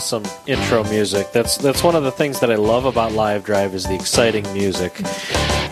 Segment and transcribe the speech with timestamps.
[0.00, 1.30] awesome intro music.
[1.30, 4.50] That's that's one of the things that I love about Live Drive is the exciting
[4.54, 4.98] music.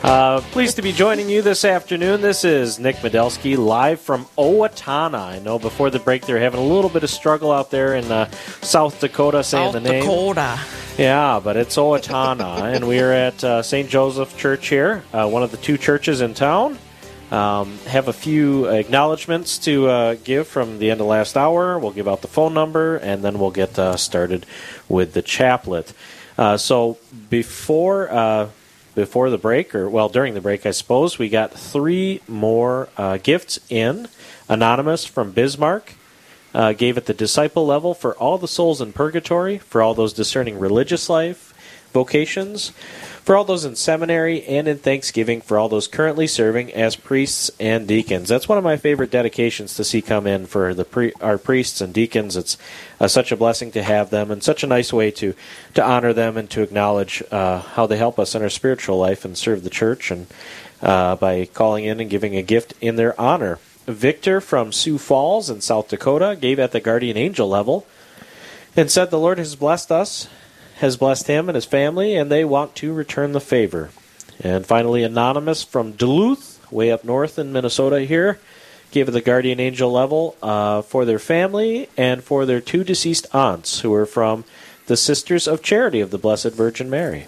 [0.04, 2.20] Uh, pleased to be joining you this afternoon.
[2.20, 5.18] This is Nick Medelsky live from Owatonna.
[5.18, 8.04] I know before the break they're having a little bit of struggle out there in
[8.12, 8.28] uh,
[8.60, 10.02] South Dakota saying South the name.
[10.02, 10.60] Dakota.
[10.98, 13.88] Yeah, but it's Owatonna, and we are at uh, St.
[13.88, 16.78] Joseph Church here, uh, one of the two churches in town.
[17.30, 21.78] Um, have a few acknowledgments to uh, give from the end of last hour.
[21.78, 24.46] We'll give out the phone number, and then we'll get uh, started
[24.88, 25.92] with the chaplet.
[26.38, 26.96] Uh, so
[27.28, 28.48] before uh,
[28.94, 33.18] before the break, or well, during the break, I suppose we got three more uh,
[33.18, 34.08] gifts in.
[34.48, 35.94] Anonymous from Bismarck
[36.54, 40.14] uh, gave at the disciple level for all the souls in purgatory, for all those
[40.14, 41.54] discerning religious life
[41.92, 42.72] vocations,
[43.28, 47.50] for all those in seminary, and in thanksgiving for all those currently serving as priests
[47.60, 48.26] and deacons.
[48.26, 51.82] That's one of my favorite dedications to see come in for the pre- our priests
[51.82, 52.38] and deacons.
[52.38, 52.56] It's
[52.98, 55.34] uh, such a blessing to have them, and such a nice way to
[55.74, 59.26] to honor them and to acknowledge uh, how they help us in our spiritual life
[59.26, 60.26] and serve the church, and
[60.80, 63.58] uh, by calling in and giving a gift in their honor.
[63.84, 67.86] Victor from Sioux Falls in South Dakota gave at the guardian angel level
[68.74, 70.28] and said, The Lord has blessed us,
[70.78, 73.90] has blessed him and his family, and they want to return the favor.
[74.40, 78.38] And finally, Anonymous from Duluth, way up north in Minnesota here,
[78.90, 83.80] gave the guardian angel level uh, for their family and for their two deceased aunts
[83.80, 84.44] who are from
[84.86, 87.26] the Sisters of Charity of the Blessed Virgin Mary.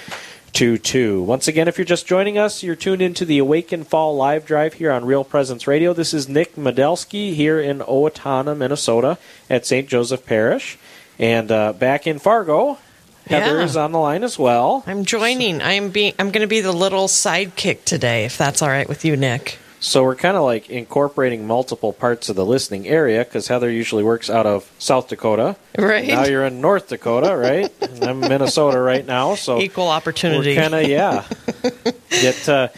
[0.60, 1.22] 22.
[1.22, 4.72] Once again, if you're just joining us, you're tuned into the Awaken Fall live drive
[4.72, 5.92] here on Real Presence Radio.
[5.92, 9.18] This is Nick Medelsky here in Owatonna, Minnesota
[9.50, 9.86] at St.
[9.86, 10.78] Joseph Parish.
[11.18, 12.78] And uh, back in Fargo,
[13.26, 13.64] Heather Yeah.
[13.64, 14.82] is on the line as well.
[14.86, 15.60] I'm joining.
[15.60, 16.14] I'm being.
[16.18, 19.58] I'm going to be the little sidekick today, if that's all right with you, Nick.
[19.86, 24.02] So we're kind of like incorporating multiple parts of the listening area because Heather usually
[24.02, 25.54] works out of South Dakota.
[25.78, 26.08] Right.
[26.08, 27.72] Now you're in North Dakota, right?
[27.80, 29.36] and I'm in Minnesota right now.
[29.36, 30.56] So Equal opportunity.
[30.56, 31.24] Kind of yeah.
[32.10, 32.68] get uh,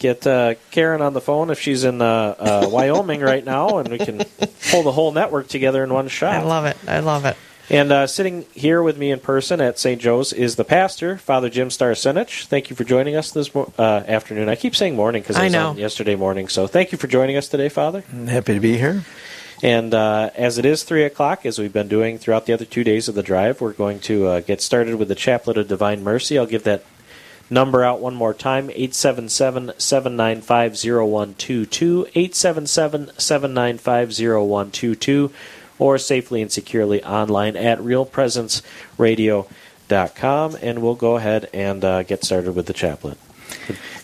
[0.00, 3.88] get uh, Karen on the phone if she's in uh, uh, Wyoming right now, and
[3.88, 4.18] we can
[4.70, 6.34] pull the whole network together in one shot.
[6.34, 6.76] I love it.
[6.86, 7.38] I love it.
[7.70, 10.00] And uh, sitting here with me in person at St.
[10.00, 12.46] Joe's is the pastor, Father Jim Starsinich.
[12.46, 14.48] Thank you for joining us this mo- uh, afternoon.
[14.48, 15.68] I keep saying morning because I was know.
[15.68, 16.48] on yesterday morning.
[16.48, 18.00] So thank you for joining us today, Father.
[18.26, 19.04] Happy to be here.
[19.62, 22.82] And uh, as it is 3 o'clock, as we've been doing throughout the other two
[22.82, 26.02] days of the drive, we're going to uh, get started with the Chaplet of Divine
[26.02, 26.38] Mercy.
[26.38, 26.82] I'll give that
[27.50, 32.06] number out one more time 877 795 0122.
[32.16, 35.30] 877 795 0122.
[35.80, 40.56] Or safely and securely online at realpresenceradio.com.
[40.62, 43.18] And we'll go ahead and uh, get started with the chaplet.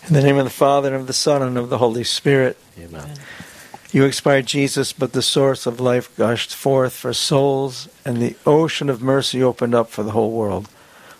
[0.08, 2.56] In the name of the Father, and of the Son, and of the Holy Spirit.
[2.78, 3.16] Amen.
[3.92, 8.90] You expired Jesus, but the source of life gushed forth for souls, and the ocean
[8.90, 10.68] of mercy opened up for the whole world.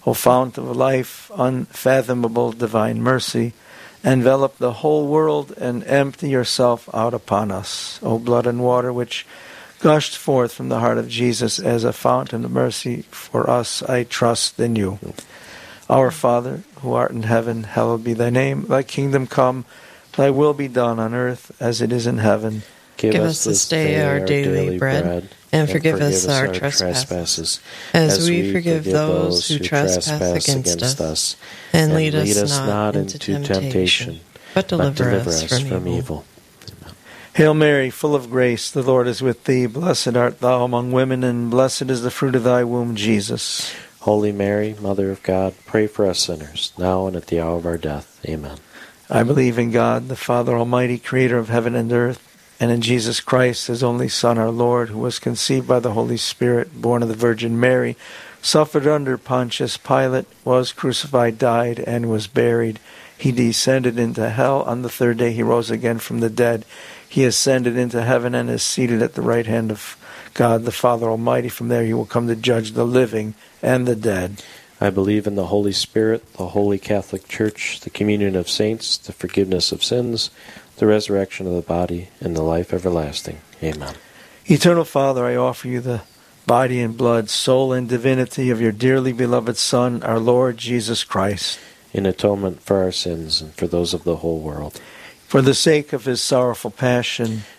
[0.06, 3.52] O fount of life, unfathomable divine mercy,
[4.04, 7.98] envelop the whole world and empty yourself out upon us.
[8.02, 9.26] O blood and water which
[9.81, 14.04] gushed forth from the heart of Jesus as a fountain of mercy for us, I
[14.04, 14.98] trust in you.
[15.88, 18.66] Our Father, who art in heaven, hallowed be thy name.
[18.66, 19.65] Thy kingdom come,
[20.16, 22.62] thy will be done on earth as it is in heaven.
[22.97, 27.60] Give, Give us this day our daily bread, and forgive us our trespasses,
[27.92, 31.36] as we forgive those who trespass against us.
[31.74, 34.21] And lead us not into temptation,
[34.54, 36.24] but deliver us from evil.
[37.36, 39.66] Hail Mary, full of grace, the Lord is with thee.
[39.66, 43.74] Blessed art thou among women, and blessed is the fruit of thy womb, Jesus.
[44.00, 47.66] Holy Mary, Mother of God, pray for us sinners, now and at the hour of
[47.66, 48.18] our death.
[48.27, 48.56] Amen.
[49.10, 52.27] I believe in God, the Father Almighty, creator of heaven and earth,
[52.59, 56.16] and in Jesus Christ, his only Son, our Lord, who was conceived by the Holy
[56.16, 57.98] Spirit, born of the Virgin Mary,
[58.41, 62.80] suffered under Pontius Pilate, was crucified, died, and was buried.
[63.18, 64.62] He descended into hell.
[64.62, 66.65] On the third day, he rose again from the dead.
[67.08, 69.97] He ascended into heaven and is seated at the right hand of
[70.34, 71.48] God, the Father Almighty.
[71.48, 74.42] From there, he will come to judge the living and the dead.
[74.80, 79.12] I believe in the Holy Spirit, the Holy Catholic Church, the communion of saints, the
[79.14, 80.30] forgiveness of sins,
[80.76, 83.38] the resurrection of the body, and the life everlasting.
[83.62, 83.94] Amen.
[84.44, 86.02] Eternal Father, I offer you the
[86.47, 91.59] body and blood, soul and divinity of your dearly beloved Son, our Lord Jesus Christ.
[91.94, 94.78] In atonement for our sins and for those of the whole world.
[95.36, 97.42] For the sake of his sorrowful passion,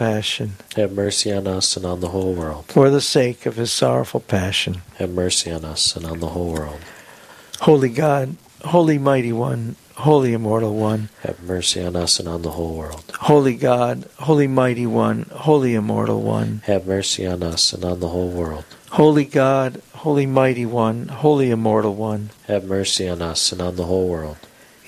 [0.00, 0.54] passion.
[0.76, 2.64] Have mercy on us and on the whole world.
[2.68, 4.80] For the sake of his sorrowful passion.
[4.96, 6.80] Have mercy on us and on the whole world.
[7.60, 11.10] Holy God, Holy Mighty One, Holy Immortal One.
[11.20, 13.12] Have mercy on us and on the whole world.
[13.20, 16.62] Holy God, Holy Mighty One, Holy Immortal One.
[16.64, 18.64] Have mercy on us and on the whole world.
[18.92, 22.30] Holy God, Holy Mighty One, Holy Immortal One.
[22.46, 24.38] Have mercy on us and on the whole world.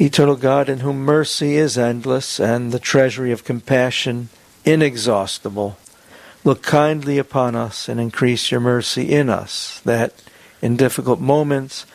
[0.00, 4.30] Eternal God, in whom mercy is endless and the treasury of compassion
[4.64, 5.76] inexhaustible.
[6.44, 10.12] Look kindly upon us and increase your mercy in us, that
[10.60, 11.86] in difficult moments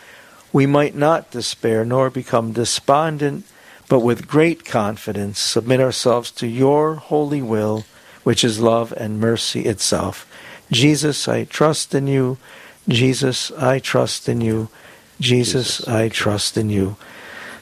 [0.53, 3.45] we might not despair nor become despondent,
[3.89, 7.85] but with great confidence submit ourselves to your holy will,
[8.23, 10.25] which is love and mercy itself.
[10.71, 12.37] Jesus, I trust in you.
[12.87, 14.69] Jesus, I trust in you.
[15.19, 16.95] Jesus, I trust in you.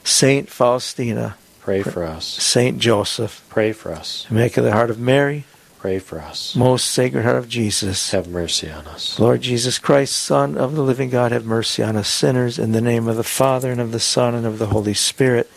[0.03, 1.35] Saint Faustina,
[1.65, 2.25] pray for us.
[2.25, 4.27] Saint Joseph, pray for us.
[4.29, 5.45] Immaculate Heart of Mary,
[5.79, 6.55] pray for us.
[6.55, 9.19] Most Sacred Heart of Jesus, have mercy on us.
[9.19, 12.59] Lord Jesus Christ, Son of the living God, have mercy on us sinners.
[12.59, 15.49] In the name of the Father, and of the Son, and of the Holy Spirit.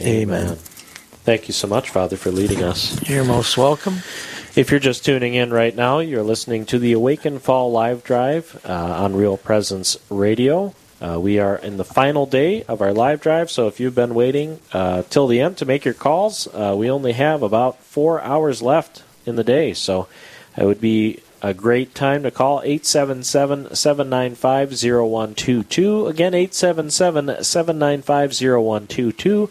[0.00, 0.44] Amen.
[0.44, 0.56] Amen.
[1.24, 3.08] Thank you so much, Father, for leading us.
[3.08, 3.94] You're most welcome.
[4.56, 8.60] If you're just tuning in right now, you're listening to the Awaken Fall live drive
[8.66, 10.74] uh, on Real Presence Radio.
[11.00, 14.14] Uh, we are in the final day of our live drive, so if you've been
[14.14, 18.22] waiting uh, till the end to make your calls, uh, we only have about four
[18.22, 19.74] hours left in the day.
[19.74, 20.08] So
[20.56, 26.06] it would be a great time to call 877 795 0122.
[26.06, 29.50] Again, 877 795 0122.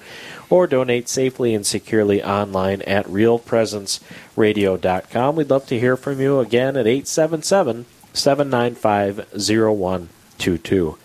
[0.50, 5.36] Or donate safely and securely online at realpresenceradio.com.
[5.36, 10.98] We'd love to hear from you again at 877 795 0122.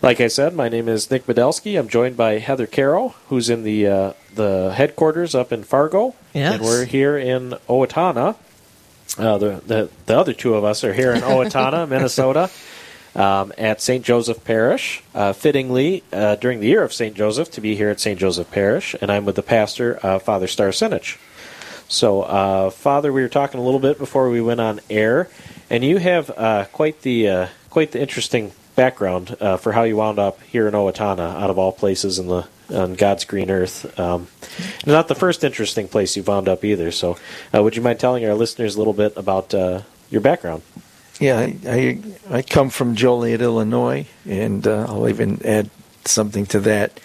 [0.00, 1.78] Like I said, my name is Nick Medelsky.
[1.78, 6.54] I'm joined by Heather Carroll, who's in the uh, the headquarters up in Fargo, yes.
[6.54, 8.36] and we're here in Owatonna.
[9.18, 12.50] Uh, the, the the other two of us are here in Owatonna, Minnesota,
[13.16, 14.04] um, at St.
[14.04, 15.02] Joseph Parish.
[15.14, 17.16] Uh, fittingly, uh, during the year of St.
[17.16, 18.18] Joseph, to be here at St.
[18.18, 21.18] Joseph Parish, and I'm with the pastor, uh, Father Starcinich.
[21.88, 25.28] So, uh, Father, we were talking a little bit before we went on air,
[25.68, 30.40] and you have quite the quite the interesting background uh, for how you wound up
[30.42, 33.98] here in Owatonna, out of all places in the on God's green earth.
[33.98, 34.28] Um,
[34.86, 36.92] not the first interesting place you wound up either.
[36.92, 37.18] So,
[37.52, 40.62] uh, would you mind telling our listeners a little bit about uh, your background?
[41.18, 41.98] Yeah, I, I,
[42.30, 45.70] I come from Joliet, Illinois, and uh, I'll even add
[46.04, 47.00] something to that.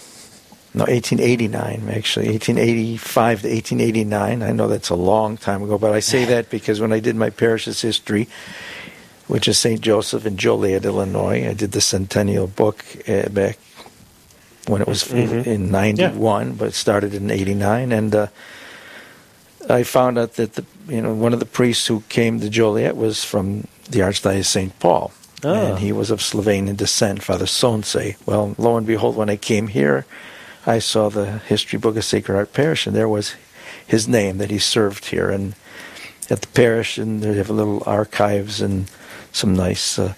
[0.76, 4.42] no, 1889, actually, 1885 to 1889.
[4.42, 7.16] I know that's a long time ago, but I say that because when I did
[7.16, 8.28] my parish's history,
[9.26, 9.80] which is St.
[9.80, 13.58] Joseph in Joliet, Illinois, I did the centennial book uh, back
[14.66, 15.48] when it was mm-hmm.
[15.48, 16.52] in 91, yeah.
[16.58, 17.90] but it started in 89.
[17.90, 18.26] And uh,
[19.70, 22.96] I found out that the, you know one of the priests who came to Joliet
[22.96, 24.78] was from the Archdiocese of St.
[24.78, 25.10] Paul.
[25.42, 25.54] Oh.
[25.54, 28.16] And he was of Slovenian descent, Father Sonce.
[28.26, 30.04] Well, lo and behold, when I came here,
[30.66, 33.36] I saw the history book of Sacred Heart Parish, and there was
[33.86, 35.30] his name that he served here.
[35.30, 35.54] And
[36.28, 38.90] at the parish, and they have little archives and
[39.30, 40.14] some nice uh,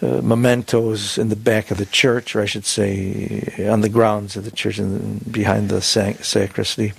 [0.00, 4.36] uh, mementos in the back of the church, or I should say, on the grounds
[4.36, 6.92] of the church and behind the sac- sacristy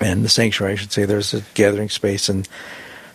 [0.00, 0.74] and the sanctuary.
[0.74, 2.48] I should say there's a gathering space and.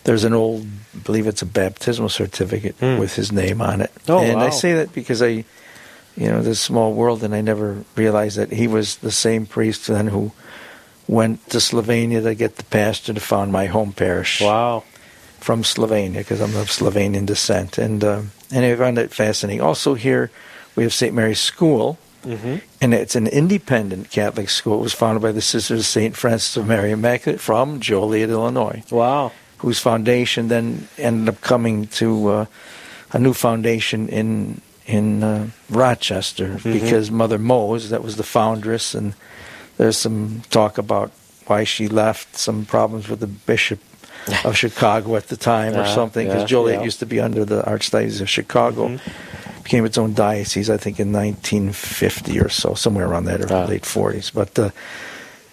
[0.04, 0.66] There's an old,
[0.96, 3.00] I believe it's a baptismal certificate mm.
[3.00, 3.92] with his name on it.
[4.10, 4.48] Oh, and wow.
[4.48, 5.46] I say that because I
[6.16, 9.88] you know, this small world, and I never realized that he was the same priest
[9.88, 10.32] then who
[11.08, 14.42] went to Slovenia to get the pastor to found my home parish.
[14.42, 14.84] Wow.
[15.40, 17.78] From Slovenia, because I'm of Slovenian descent.
[17.78, 19.62] And, uh, and I found it fascinating.
[19.62, 20.30] Also, here
[20.76, 21.16] we have St.
[21.16, 22.58] Mary's School, mm-hmm.
[22.80, 24.80] and it's an independent Catholic school.
[24.80, 26.16] It was founded by the Sisters of St.
[26.16, 28.84] Francis of Mary Immaculate from Joliet, Illinois.
[28.92, 29.32] Wow.
[29.58, 32.46] Whose foundation then ended up coming to uh,
[33.12, 36.74] a new foundation in in uh, Rochester mm-hmm.
[36.74, 39.14] because Mother Moes, that was the foundress, and
[39.78, 41.12] there's some talk about
[41.48, 43.80] why she left, some problems with the bishop
[44.46, 46.86] of Chicago at the time or something, because yeah, Joliet yeah.
[46.86, 48.90] used to be under the Archdiocese of Chicago.
[48.90, 49.64] Mm-hmm.
[49.64, 53.66] Became its own diocese, I think, in 1950 or so, somewhere around that, or ah.
[53.66, 54.34] late 40s.
[54.34, 54.72] But uh,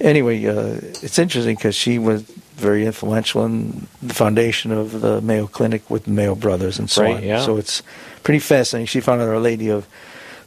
[0.00, 2.22] anyway, uh, it's interesting because she was
[2.58, 7.02] very influential in the foundation of the Mayo Clinic with the Mayo Brothers and so
[7.02, 7.22] right, on.
[7.22, 7.44] Yeah.
[7.44, 7.82] So it's
[8.18, 8.86] pretty fascinating.
[8.86, 9.86] She found out Our Lady of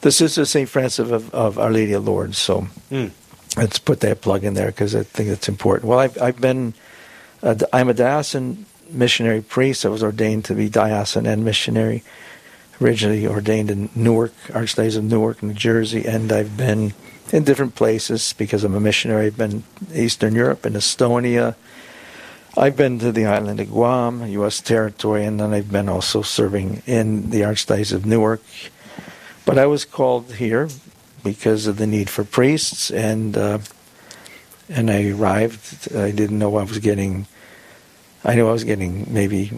[0.02, 0.68] the Sister of St.
[0.68, 2.38] Francis of, of Our Lady of Lourdes.
[2.38, 3.10] So mm.
[3.56, 5.88] let's put that plug in there because I think it's important.
[5.88, 6.74] Well, I've, I've been,
[7.42, 9.86] uh, I'm a diocesan missionary priest.
[9.86, 12.02] I was ordained to be diocesan and missionary.
[12.80, 16.94] Originally ordained in Newark, Archdiocese of Newark, New Jersey, and I've been
[17.32, 19.26] in different places because I'm a missionary.
[19.26, 19.62] I've been
[19.94, 21.54] Eastern Europe in Estonia,
[22.56, 24.60] I've been to the island of Guam, U.S.
[24.60, 28.42] territory, and then I've been also serving in the Archdiocese of Newark.
[29.46, 30.68] But I was called here
[31.24, 33.58] because of the need for priests, and uh,
[34.68, 35.94] and I arrived.
[35.94, 37.26] I didn't know I was getting.
[38.24, 39.50] I knew I was getting maybe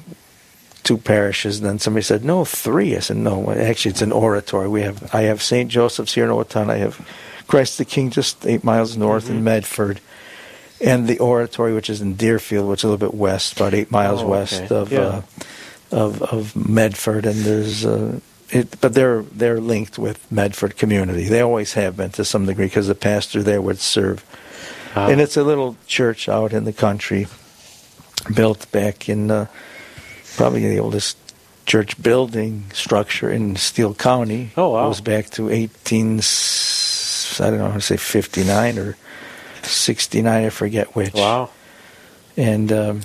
[0.85, 1.61] two parishes.
[1.61, 2.97] Then somebody said, no, three.
[2.97, 4.69] I said, no, actually, it's an oratory.
[4.69, 5.71] We have I have St.
[5.71, 6.71] Joseph's here in Owatonna.
[6.71, 7.07] I have
[7.49, 9.39] Christ the King just eight miles north mm-hmm.
[9.39, 10.01] in Medford.
[10.81, 13.91] And the oratory, which is in Deerfield, which is a little bit west, about eight
[13.91, 14.75] miles oh, west okay.
[14.75, 15.01] of, yeah.
[15.01, 15.23] uh,
[15.93, 17.27] of of Medford.
[17.27, 21.29] And there's uh, it, but they're they're linked with Medford community.
[21.29, 24.25] They always have been to some degree because the pastor there would serve.
[24.97, 25.09] Ah.
[25.09, 27.29] And it's a little church out in the country,
[28.35, 29.47] built back in uh,
[30.37, 31.17] probably the oldest
[31.67, 34.51] church building structure in Steele County.
[34.57, 34.89] Oh wow!
[34.89, 36.21] Goes back to eighteen.
[37.41, 38.97] I don't know how to say fifty nine or
[39.65, 40.45] sixty nine.
[40.45, 41.15] I forget which.
[41.15, 41.51] Wow!
[42.37, 43.01] And um,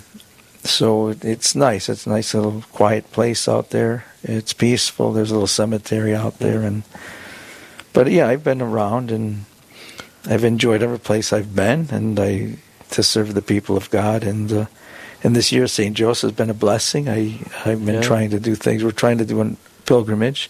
[0.63, 1.89] so it's nice.
[1.89, 4.05] It's a nice little quiet place out there.
[4.23, 5.13] It's peaceful.
[5.13, 6.83] There's a little cemetery out there, and
[7.93, 9.45] but yeah, I've been around and
[10.25, 12.57] I've enjoyed every place I've been, and I
[12.91, 14.23] to serve the people of God.
[14.23, 14.65] And uh,
[15.23, 15.95] and this year, St.
[15.95, 17.09] Joseph has been a blessing.
[17.09, 18.01] I I've been yeah.
[18.01, 18.83] trying to do things.
[18.83, 20.49] We're trying to do a pilgrimage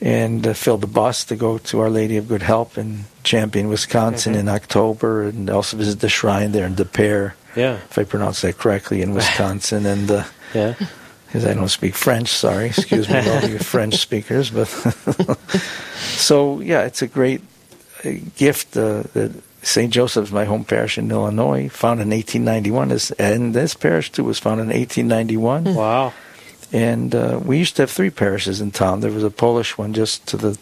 [0.00, 3.68] and uh, fill the bus to go to Our Lady of Good Help in Champion,
[3.68, 4.40] Wisconsin mm-hmm.
[4.40, 7.34] in October, and also visit the shrine there in De Pere.
[7.56, 10.24] Yeah, if I pronounce that correctly, in Wisconsin, and uh,
[10.54, 10.74] yeah,
[11.26, 12.28] because I don't speak French.
[12.28, 14.50] Sorry, excuse me, all you French speakers.
[14.50, 14.66] But
[15.98, 17.42] so yeah, it's a great
[18.04, 19.92] uh, gift uh, that St.
[19.92, 24.38] Joseph's, my home parish in Illinois, founded in 1891, is, and this parish too was
[24.38, 25.66] founded in 1891.
[25.66, 25.74] Hmm.
[25.74, 26.12] Wow.
[26.72, 29.00] And uh, we used to have three parishes in town.
[29.00, 30.58] There was a Polish one just to the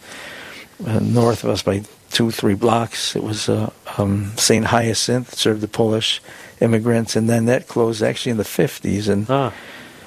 [0.86, 3.16] uh, north of us by two, three blocks.
[3.16, 4.66] It was uh, um, St.
[4.66, 6.22] Hyacinth, served the Polish
[6.60, 9.08] immigrants, and then that closed actually in the 50s.
[9.08, 9.52] And ah.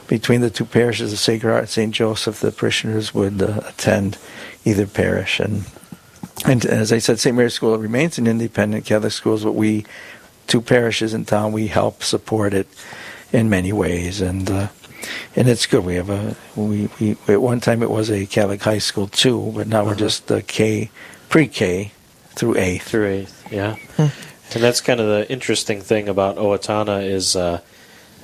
[0.08, 1.94] between the two parishes of Sacred Heart and St.
[1.94, 4.18] Joseph, the parishioners would uh, attend
[4.64, 5.40] either parish.
[5.40, 5.66] And
[6.46, 7.36] and as I said, St.
[7.36, 9.86] Mary's School remains an independent Catholic school, but we,
[10.48, 12.68] two parishes in town, we help support it
[13.32, 14.68] in many ways, and uh,
[15.36, 15.86] and it's good.
[15.86, 19.52] We have a we, we at one time it was a Catholic high school too,
[19.56, 19.90] but now uh-huh.
[19.90, 20.90] we're just the K
[21.30, 21.92] pre-K
[22.32, 22.84] through eighth.
[22.84, 23.76] Through eighth, yeah.
[23.96, 24.08] Hmm.
[24.54, 27.62] And that's kind of the interesting thing about Owatonna is uh,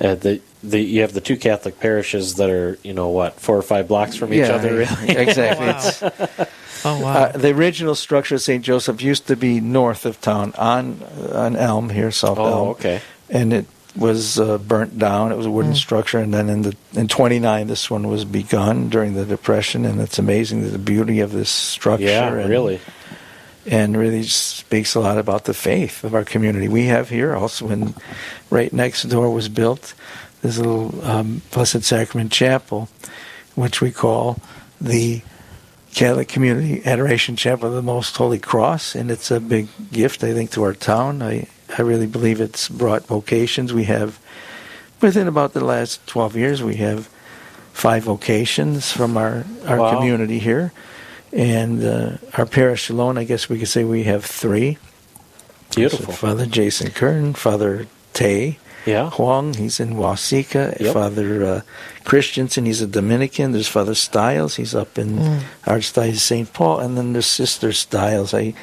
[0.00, 3.56] uh, the the you have the two Catholic parishes that are you know what four
[3.56, 4.74] or five blocks from each yeah, other.
[4.74, 6.46] Really, exactly.
[6.84, 7.14] Oh wow!
[7.14, 8.62] Uh, the original structure of St.
[8.62, 12.46] Joseph used to be north of town on on Elm here, South Elm.
[12.46, 12.68] oh, Elm.
[12.68, 13.00] okay.
[13.28, 13.66] And it
[13.96, 15.32] was uh, burnt down.
[15.32, 15.76] It was a wooden mm.
[15.76, 19.84] structure, and then in the in '29, this one was begun during the Depression.
[19.84, 22.04] And it's amazing the beauty of this structure.
[22.04, 22.80] Yeah, and, really.
[23.66, 26.68] And really speaks a lot about the faith of our community.
[26.68, 27.94] We have here also, when
[28.48, 29.94] right next door was built,
[30.42, 32.88] this little um, Blessed Sacrament Chapel,
[33.56, 34.38] which we call
[34.80, 35.22] the
[35.94, 40.34] Catholic Community Adoration Chapel of the Most Holy Cross, and it's a big gift, I
[40.34, 41.22] think, to our town.
[41.22, 43.72] I, I really believe it's brought vocations.
[43.72, 44.18] We have,
[45.00, 47.08] within about the last 12 years, we have
[47.72, 49.94] five vocations from our, our wow.
[49.94, 50.72] community here.
[51.32, 54.78] And uh, our parish alone, I guess we could say we have three.
[55.74, 56.06] Beautiful.
[56.06, 59.10] So Father Jason Kern, Father Tay, yeah.
[59.10, 60.80] Huang, he's in Waseca.
[60.80, 60.94] Yep.
[60.94, 61.60] Father uh,
[62.04, 63.52] Christensen, he's a Dominican.
[63.52, 65.42] There's Father Stiles, he's up in mm.
[65.64, 66.52] Archdiocese St.
[66.52, 66.78] Paul.
[66.78, 68.32] And then there's Sister Stiles.
[68.32, 68.54] I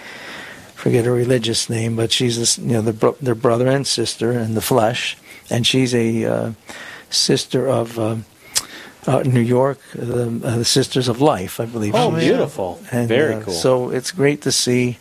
[0.84, 4.54] forget her religious name, but she's a, you know the, their brother and sister in
[4.54, 5.15] the flesh.
[5.50, 6.52] And she's a uh,
[7.10, 7.98] sister of.
[7.98, 8.17] Uh,
[9.06, 10.06] uh, New York, uh,
[10.56, 11.93] the Sisters of Life, I believe.
[11.93, 12.80] Oh, beautiful!
[12.89, 13.54] And, Very uh, cool.
[13.54, 14.98] So it's great to see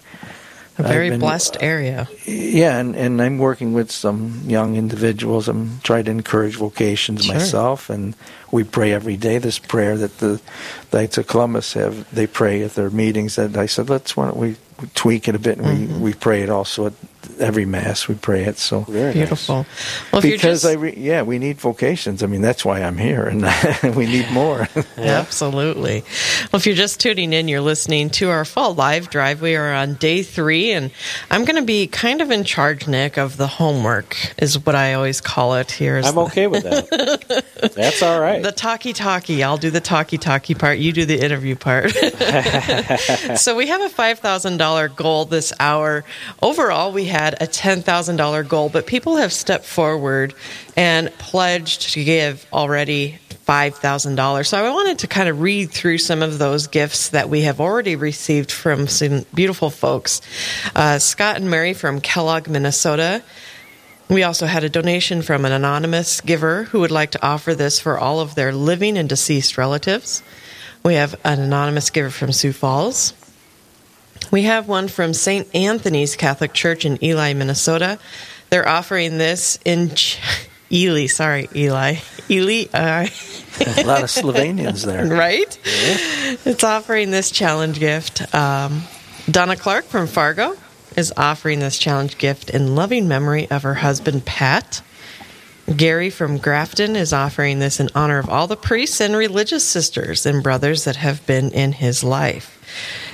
[0.77, 2.09] a very been, blessed area.
[2.27, 5.47] Yeah, and, and I'm working with some young individuals.
[5.47, 7.35] I'm trying to encourage vocations sure.
[7.35, 8.17] myself, and
[8.51, 9.39] we pray every day.
[9.39, 10.41] This prayer that the
[10.93, 13.39] Knights of Columbus have, they pray at their meetings.
[13.39, 14.57] And I said, let's why don't we
[14.95, 15.95] tweak it a bit, and mm-hmm.
[15.95, 16.93] we, we pray it also at
[17.39, 18.09] every mass.
[18.09, 18.59] We pray it.
[18.59, 19.59] So Very beautiful.
[19.59, 20.13] Nice.
[20.13, 20.67] Well, because just...
[20.67, 22.23] I re- yeah, we need vocations.
[22.23, 23.43] I mean, that's why I'm here, and
[23.97, 24.69] we need more.
[24.97, 25.21] yeah.
[25.23, 26.03] Absolutely.
[26.53, 29.43] Well, if you're just tuning in, you're listening to our fall live drive.
[29.43, 30.91] We are on day three, and
[31.31, 34.17] I'm going to be kind of in charge, Nick, of the homework.
[34.39, 35.97] Is what I always call it here.
[35.97, 36.21] I'm the...
[36.23, 37.45] okay with that.
[37.75, 38.43] that's all right.
[38.43, 39.43] The talkie talkie.
[39.43, 40.79] I'll do the talkie talkie part.
[40.79, 41.91] You do the interview part.
[43.39, 46.05] so we have a five thousand dollar goal this hour.
[46.43, 50.35] Overall, we had a $10,000 goal, but people have stepped forward
[50.77, 54.47] and pledged to give already $5,000.
[54.47, 57.61] So I wanted to kind of read through some of those gifts that we have
[57.61, 60.21] already received from some beautiful folks.
[60.75, 63.23] Uh, Scott and Mary from Kellogg, Minnesota.
[64.09, 67.81] We also had a donation from an anonymous giver who would like to offer this
[67.81, 70.23] for all of their living and deceased relatives.
[70.85, 73.15] We have an anonymous giver from Sioux Falls.
[74.33, 75.47] We have one from St.
[75.55, 77.99] Anthony's Catholic Church in Ely, Minnesota.
[78.49, 80.19] They're offering this in Ch-
[80.73, 81.97] Ely, sorry, Eli.
[82.31, 83.07] Ely, uh,
[83.77, 85.07] a lot of Slovenians there.
[85.13, 85.59] Right?
[85.67, 86.37] Yeah.
[86.47, 88.35] It's offering this challenge gift.
[88.35, 88.85] Um,
[89.31, 90.57] Donna Clark from Fargo
[90.97, 94.83] is offering this challenge gift in loving memory of her husband, Pat.
[95.77, 100.27] Gary from Grafton is offering this in honor of all the priests and religious sisters
[100.27, 102.59] and brothers that have been in his life.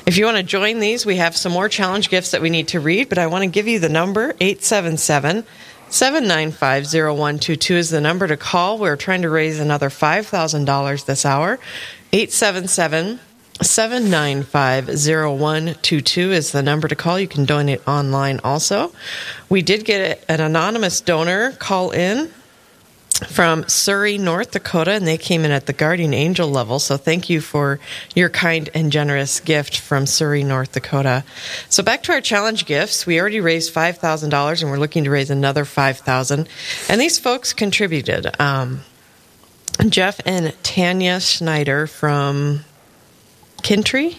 [0.08, 2.68] If you want to join these, we have some more challenge gifts that we need
[2.68, 5.44] to read, but I want to give you the number 877
[5.90, 8.78] 795 0122 is the number to call.
[8.78, 11.58] We're trying to raise another $5,000 this hour.
[12.14, 13.20] 877
[13.60, 17.20] 795 0122 is the number to call.
[17.20, 18.94] You can donate online also.
[19.50, 22.32] We did get an anonymous donor call in
[23.26, 26.78] from Surrey, North Dakota, and they came in at the guardian angel level.
[26.78, 27.80] So thank you for
[28.14, 31.24] your kind and generous gift from Surrey, North Dakota.
[31.68, 33.06] So back to our challenge gifts.
[33.06, 36.48] We already raised five thousand dollars, and we're looking to raise another five thousand.
[36.88, 38.40] And these folks contributed.
[38.40, 38.82] Um,
[39.88, 42.64] Jeff and Tanya Schneider from
[43.62, 44.16] Kintry,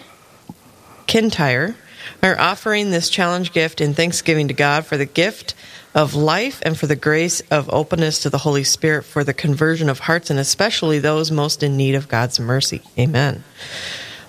[1.07, 1.75] Kintyre,
[2.23, 5.55] are offering this challenge gift in thanksgiving to God for the gift
[5.95, 9.89] of life and for the grace of openness to the Holy Spirit for the conversion
[9.89, 12.81] of hearts and especially those most in need of God's mercy.
[12.97, 13.43] Amen.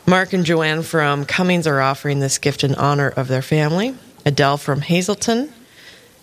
[0.07, 3.95] Mark and Joanne from Cummings are offering this gift in honor of their family.
[4.25, 5.53] Adele from Hazelton.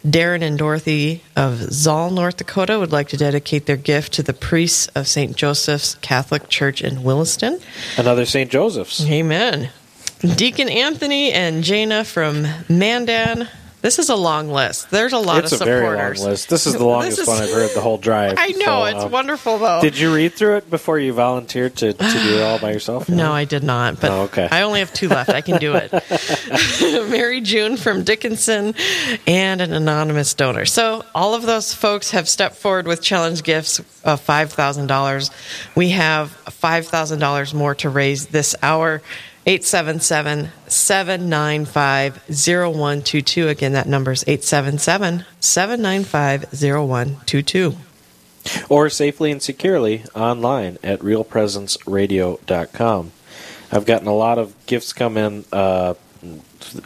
[0.06, 4.34] Darren and Dorothy of Zahl, North Dakota would like to dedicate their gift to the
[4.34, 5.36] priests of St.
[5.36, 7.60] Joseph's Catholic Church in Williston.
[7.97, 8.50] Another St.
[8.50, 9.06] Joseph's.
[9.06, 9.69] Amen.
[10.19, 13.47] Deacon Anthony and Jana from Mandan
[13.82, 14.90] this is a long list.
[14.90, 15.82] There's a lot it's of supporters.
[15.82, 16.50] It's a very long list.
[16.50, 18.36] This is the longest is, one I've heard the whole drive.
[18.38, 19.82] I know so, it's um, wonderful though.
[19.82, 23.08] Did you read through it before you volunteered to, to do it all by yourself?
[23.18, 24.00] No, I did not.
[24.00, 24.48] But oh, okay.
[24.52, 25.32] I only have two left.
[25.32, 25.92] I can do it.
[27.10, 28.76] Mary June from Dickinson
[29.26, 30.66] and an anonymous donor.
[30.66, 35.32] So all of those folks have stepped forward with challenge gifts of five thousand dollars.
[35.76, 39.02] We have five thousand dollars more to raise this hour.
[39.48, 40.50] 877
[40.88, 43.50] 795 0122.
[43.50, 47.76] Again, that number is 877 795 0122.
[48.69, 53.12] Or safely and securely online at realpresenceradio.com.
[53.69, 55.95] I've gotten a lot of gifts come in uh,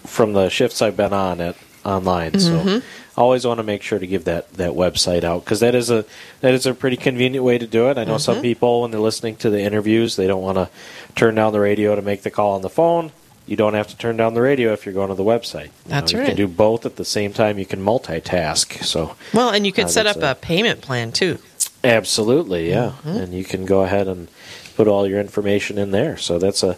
[0.04, 2.32] from the shifts I've been on at online.
[2.32, 2.80] Mm-hmm.
[2.80, 2.82] So
[3.16, 6.06] always want to make sure to give that, that website out because that is a
[6.40, 8.00] that is a pretty convenient way to do it.
[8.00, 8.20] I know mm-hmm.
[8.20, 10.72] some people when they're listening to the interviews they don't want to
[11.14, 13.12] turn down the radio to make the call on the phone.
[13.52, 15.66] You don't have to turn down the radio if you're going to the website.
[15.66, 16.30] You that's know, right.
[16.30, 17.60] You can do both at the same time.
[17.60, 18.82] You can multitask.
[18.82, 21.38] So well, and you can uh, set up a, a, payment plan too.
[21.84, 23.10] Absolutely, yeah, mm-hmm.
[23.10, 24.30] and you can go ahead and
[24.78, 26.16] put all your information in there.
[26.16, 26.78] So that's a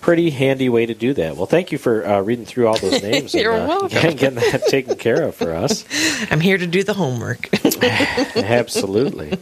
[0.00, 1.36] pretty handy way to do that.
[1.36, 3.34] Well, thank you for uh, reading through all those names.
[3.34, 3.88] You're and, uh, welcome.
[4.16, 5.84] Getting that taken care of for us.
[6.30, 7.50] I'm here to do the homework.
[8.34, 9.38] Absolutely.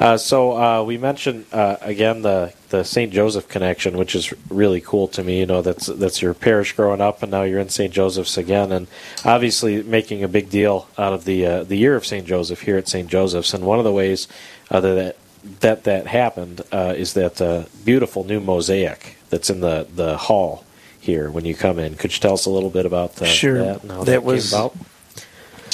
[0.00, 3.12] Uh, so uh, we mentioned uh, again the the St.
[3.12, 5.38] Joseph connection, which is really cool to me.
[5.38, 7.92] You know, that's that's your parish growing up, and now you're in St.
[7.92, 8.88] Joseph's again, and
[9.24, 12.26] obviously making a big deal out of the uh, the year of St.
[12.26, 13.08] Joseph here at St.
[13.08, 13.54] Joseph's.
[13.54, 14.26] And one of the ways
[14.70, 15.16] uh, that
[15.60, 20.64] that that happened uh, is that beautiful new mosaic that's in the, the hall
[20.98, 21.94] here when you come in.
[21.94, 23.58] Could you tell us a little bit about sure.
[23.58, 24.52] that how that, that was?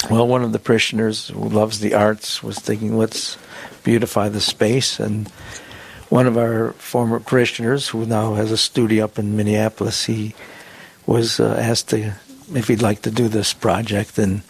[0.09, 3.37] Well, one of the parishioners who loves the arts was thinking, let's
[3.83, 4.99] beautify the space.
[4.99, 5.27] And
[6.09, 10.35] one of our former parishioners, who now has a studio up in Minneapolis, he
[11.05, 12.13] was uh, asked to,
[12.53, 14.17] if he'd like to do this project.
[14.17, 14.43] And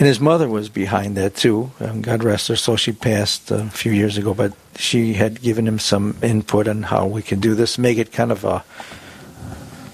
[0.00, 1.72] and his mother was behind that too.
[1.78, 5.68] Um, God rest her So She passed a few years ago, but she had given
[5.68, 8.64] him some input on how we can do this, make it kind of a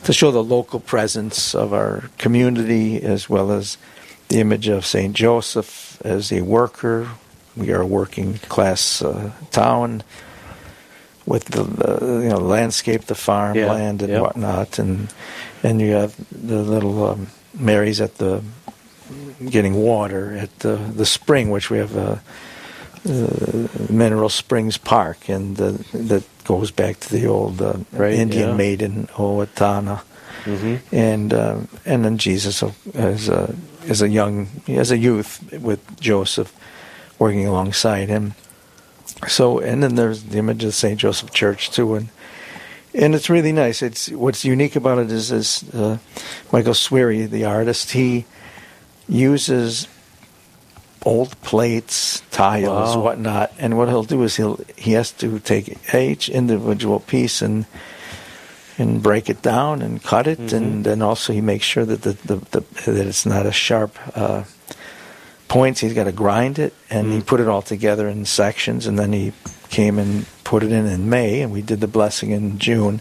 [0.04, 3.76] to show the local presence of our community as well as
[4.28, 5.12] the image of St.
[5.12, 7.08] Joseph as a worker.
[7.56, 10.02] We are a working class uh, town
[11.26, 15.12] with the, the, you know landscape, the farmland yeah, and whatnot, and
[15.62, 18.42] and you have the little um, Marys at the
[19.50, 22.22] getting water at the the spring, which we have a,
[23.08, 28.50] uh, Mineral Springs Park, and uh, that goes back to the old uh, right, Indian
[28.50, 28.56] yeah.
[28.56, 30.02] maiden Owatonna.
[30.44, 30.94] Mm-hmm.
[30.94, 32.62] And uh, and then Jesus
[32.94, 33.54] as a
[33.88, 36.52] as a young as a youth with Joseph
[37.18, 38.34] working alongside him.
[39.28, 42.08] So and then there's the image of Saint Joseph Church too, and
[42.96, 43.82] and it's really nice.
[43.82, 45.98] It's what's unique about it is, is uh,
[46.52, 48.24] Michael Sweary, the artist, he
[49.08, 49.86] uses
[51.04, 53.02] old plates, tiles, wow.
[53.02, 57.66] whatnot, and what he'll do is he'll he has to take each individual piece and
[58.78, 60.56] and break it down and cut it, mm-hmm.
[60.56, 63.96] and then also he makes sure that the, the, the that it's not a sharp
[64.16, 64.44] uh,
[65.48, 65.80] points.
[65.80, 67.16] He's got to grind it, and mm-hmm.
[67.16, 69.32] he put it all together in sections, and then he
[69.68, 73.00] came and put it in in May, and we did the blessing in June.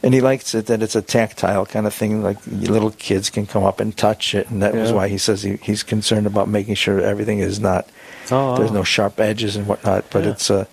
[0.00, 3.46] And he likes it that it's a tactile kind of thing, like little kids can
[3.46, 4.82] come up and touch it, and that yeah.
[4.82, 7.88] was why he says he, he's concerned about making sure everything is not
[8.30, 10.04] oh, there's no sharp edges and whatnot.
[10.10, 10.30] But yeah.
[10.30, 10.66] it's uh,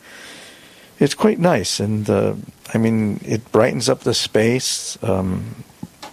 [0.99, 2.36] it's quite nice, and uh,
[2.73, 4.97] I mean it brightens up the space.
[5.01, 5.63] Um,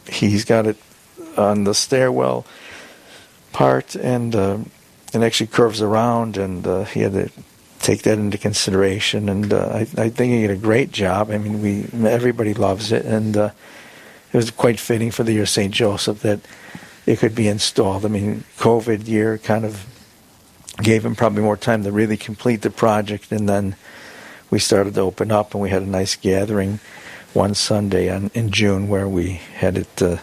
[0.09, 0.77] he's got it
[1.37, 2.47] on the stairwell
[3.53, 4.59] part, and uh,
[5.13, 7.31] it actually curves around, and uh, he had to
[7.81, 9.29] take that into consideration.
[9.29, 11.31] And uh, I, I, think he did a great job.
[11.31, 13.51] I mean, we everybody loves it, and uh,
[14.33, 15.73] it was quite fitting for the year St.
[15.73, 16.41] Joseph that
[17.07, 18.05] it could be installed.
[18.05, 19.87] I mean, COVID year kind of
[20.83, 23.77] gave him probably more time to really complete the project, and then
[24.51, 26.81] we started to open up, and we had a nice gathering
[27.33, 30.19] one Sunday on, in June where we had it uh,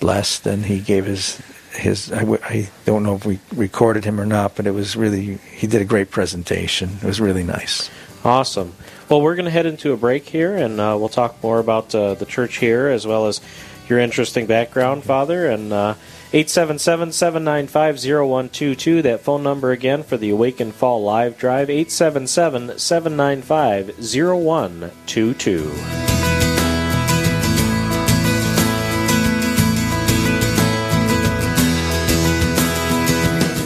[0.00, 1.40] blessed, and he gave his
[1.72, 4.96] his I w- I don't know if we recorded him or not, but it was
[4.96, 6.90] really he did a great presentation.
[7.02, 7.90] It was really nice.
[8.24, 8.74] Awesome.
[9.08, 11.94] Well, we're going to head into a break here, and uh, we'll talk more about
[11.94, 13.40] uh, the church here as well as
[13.88, 15.46] your interesting background, Father.
[15.46, 15.94] And uh,
[16.32, 23.98] 877 795 0122, that phone number again for the Awaken Fall Live Drive, 877 795
[23.98, 26.09] 0122.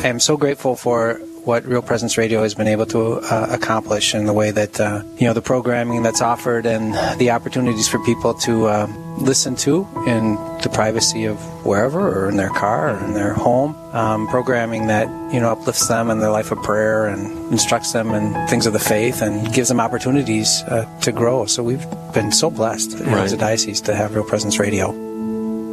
[0.05, 1.14] I am so grateful for
[1.45, 5.03] what Real Presence Radio has been able to uh, accomplish in the way that uh,
[5.17, 8.87] you know the programming that's offered and the opportunities for people to uh,
[9.17, 13.75] listen to in the privacy of wherever or in their car or in their home.
[13.95, 18.11] Um, programming that you know uplifts them in their life of prayer and instructs them
[18.11, 21.47] in things of the faith and gives them opportunities uh, to grow.
[21.47, 23.25] So we've been so blessed right.
[23.25, 25.13] as a diocese to have Real Presence Radio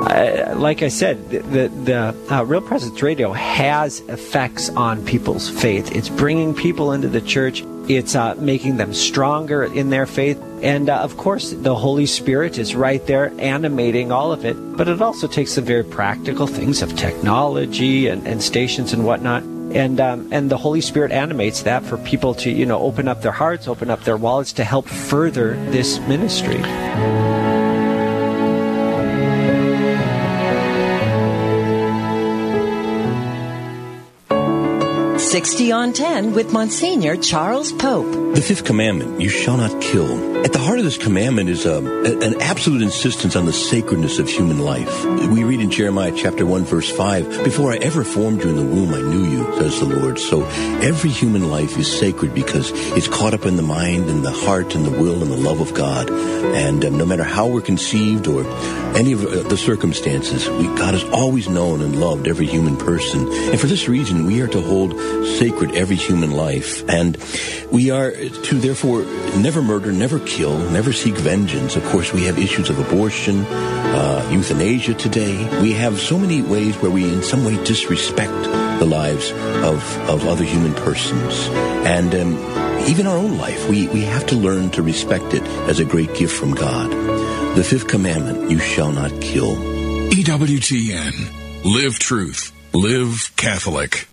[0.01, 5.95] like I said, the the uh, Real Presence Radio has effects on people's faith.
[5.95, 7.63] It's bringing people into the church.
[7.87, 10.41] It's uh, making them stronger in their faith.
[10.61, 14.55] And uh, of course, the Holy Spirit is right there animating all of it.
[14.77, 19.43] But it also takes the very practical things of technology and, and stations and whatnot.
[19.43, 23.21] And, um, and the Holy Spirit animates that for people to, you know, open up
[23.21, 26.61] their hearts, open up their wallets to help further this ministry.
[35.31, 38.35] 60 on 10 with Monsignor Charles Pope.
[38.35, 40.30] The fifth commandment, you shall not kill.
[40.43, 44.27] At the heart of this commandment is um, an absolute insistence on the sacredness of
[44.27, 45.05] human life.
[45.05, 48.63] We read in Jeremiah chapter 1 verse 5, Before I ever formed you in the
[48.63, 50.17] womb, I knew you, says the Lord.
[50.17, 50.43] So
[50.81, 54.73] every human life is sacred because it's caught up in the mind and the heart
[54.73, 56.09] and the will and the love of God.
[56.09, 58.43] And um, no matter how we're conceived or
[58.95, 63.31] any of uh, the circumstances, we, God has always known and loved every human person.
[63.31, 64.99] And for this reason, we are to hold
[65.37, 66.83] sacred every human life.
[66.89, 67.15] And
[67.71, 69.03] we are to therefore
[69.37, 71.75] never murder, never kill, never seek vengeance.
[71.75, 75.61] Of course, we have issues of abortion, uh, euthanasia today.
[75.61, 78.31] We have so many ways where we in some way disrespect
[78.79, 79.31] the lives
[79.63, 81.47] of, of other human persons.
[81.85, 85.79] And um, even our own life, we, we have to learn to respect it as
[85.79, 86.89] a great gift from God.
[87.55, 89.55] The fifth commandment, you shall not kill.
[89.55, 91.63] EWTN.
[91.63, 92.51] Live truth.
[92.73, 94.07] Live Catholic.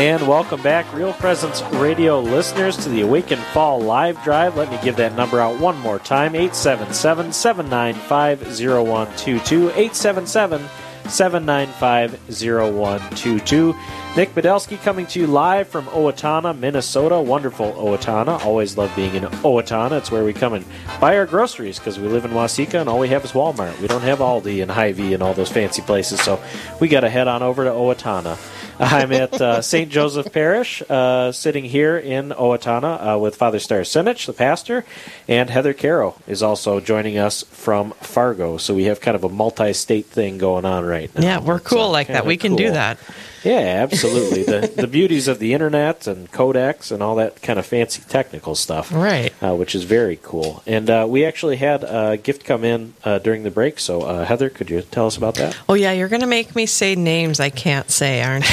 [0.00, 4.56] And welcome back, Real Presence Radio listeners, to the Awaken Fall Live Drive.
[4.56, 9.68] Let me give that number out one more time 877 795 0122.
[9.68, 10.66] 877
[11.10, 13.76] 795 0122.
[14.16, 17.20] Nick Badelsky coming to you live from Owatonna, Minnesota.
[17.20, 18.42] Wonderful Owatonna.
[18.44, 19.98] Always love being in Owatonna.
[19.98, 20.64] It's where we come and
[20.98, 23.78] buy our groceries because we live in Waseca and all we have is Walmart.
[23.80, 26.42] We don't have Aldi and Hy-Vee and all those fancy places, so
[26.80, 28.38] we got to head on over to Owatonna.
[28.80, 29.90] I'm at uh, St.
[29.90, 34.86] Joseph Parish, uh, sitting here in Owatonna uh, with Father Star Sinich, the pastor,
[35.28, 38.56] and Heather Caro is also joining us from Fargo.
[38.56, 41.20] So we have kind of a multi state thing going on right now.
[41.22, 42.24] Yeah, we're cool like that.
[42.24, 42.58] We can cool.
[42.58, 42.98] do that.
[43.44, 44.42] Yeah, absolutely.
[44.44, 48.54] the the beauties of the internet and codecs and all that kind of fancy technical
[48.54, 49.32] stuff, right?
[49.42, 50.62] Uh, which is very cool.
[50.66, 53.78] And uh, we actually had a gift come in uh, during the break.
[53.80, 55.56] So uh, Heather, could you tell us about that?
[55.68, 58.46] Oh yeah, you're going to make me say names I can't say, aren't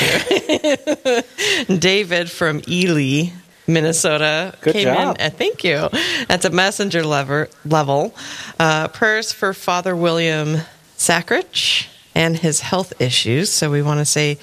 [1.69, 1.77] you?
[1.79, 3.31] David from Ely.
[3.69, 5.17] Minnesota Good came job.
[5.19, 5.25] in.
[5.25, 5.89] Uh, thank you.
[6.29, 8.15] That's a messenger lever, level.
[8.57, 10.59] Uh, prayers for Father William
[10.97, 13.51] Sackrich and his health issues.
[13.51, 14.37] So we want to say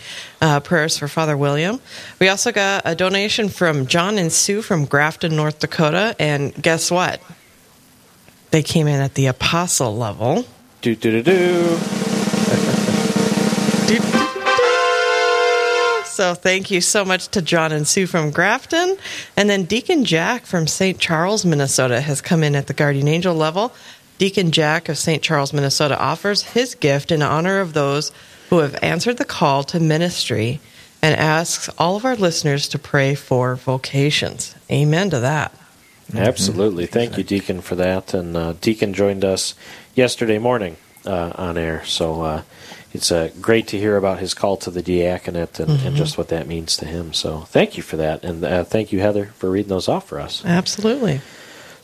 [0.44, 1.80] uh, prayers for Father William.
[2.20, 6.14] We also got a donation from John and Sue from Grafton, North Dakota.
[6.18, 7.22] And guess what?
[8.50, 10.44] They came in at the apostle level.
[10.82, 11.78] Do, do, do, do.
[16.14, 18.96] So thank you so much to John and Sue from Grafton.
[19.36, 21.00] And then Deacon Jack from St.
[21.00, 23.74] Charles, Minnesota has come in at the Guardian Angel level.
[24.18, 25.24] Deacon Jack of St.
[25.24, 28.12] Charles, Minnesota offers his gift in honor of those
[28.50, 30.60] who have answered the call to ministry
[31.02, 34.54] and asks all of our listeners to pray for vocations.
[34.70, 35.52] Amen to that.
[36.14, 36.86] Absolutely.
[36.86, 38.14] Thank you, Deacon, for that.
[38.14, 39.54] And uh, Deacon joined us
[39.94, 40.76] yesterday morning
[41.06, 41.84] uh, on air.
[41.84, 42.42] So uh,
[42.92, 45.86] it's uh, great to hear about his call to the diaconate and, mm-hmm.
[45.88, 47.12] and, just what that means to him.
[47.12, 48.24] So thank you for that.
[48.24, 50.44] And uh, thank you, Heather, for reading those off for us.
[50.44, 51.20] Absolutely.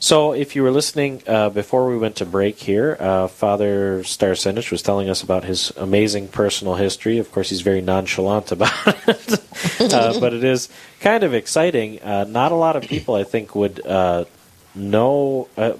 [0.01, 4.71] So, if you were listening uh, before we went to break here, uh, Father Starasinich
[4.71, 7.19] was telling us about his amazing personal history.
[7.19, 8.73] Of course, he's very nonchalant about
[9.07, 10.69] it, uh, but it is
[11.01, 12.01] kind of exciting.
[12.01, 14.25] Uh, not a lot of people, I think, would uh,
[14.73, 15.47] know.
[15.55, 15.73] Uh,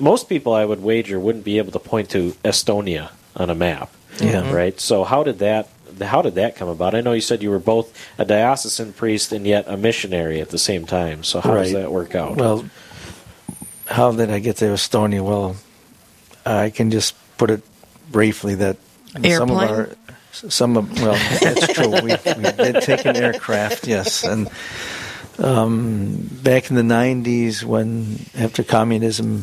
[0.00, 3.92] most people, I would wager, wouldn't be able to point to Estonia on a map.
[4.18, 4.52] Yeah.
[4.52, 4.78] Right.
[4.80, 5.68] So, how did that
[6.02, 6.96] how did that come about?
[6.96, 10.48] I know you said you were both a diocesan priest and yet a missionary at
[10.48, 11.22] the same time.
[11.22, 11.62] So how right.
[11.62, 12.36] does that work out?
[12.36, 12.64] Well,
[13.92, 15.22] how did I get to Estonia?
[15.22, 15.56] Well,
[16.44, 17.62] I can just put it
[18.10, 18.76] briefly that
[19.22, 19.38] Airplane?
[19.38, 19.88] some of our
[20.32, 24.50] some of well that's true we, we did take an aircraft yes and
[25.38, 29.42] um, back in the 90s when after communism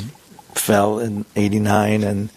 [0.54, 2.30] fell in 89 and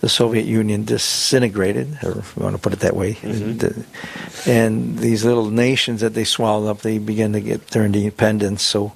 [0.00, 3.14] the Soviet Union disintegrated, or if you want to put it that way.
[3.14, 4.48] Mm-hmm.
[4.48, 8.62] And these little nations that they swallowed up, they began to get their independence.
[8.62, 8.92] So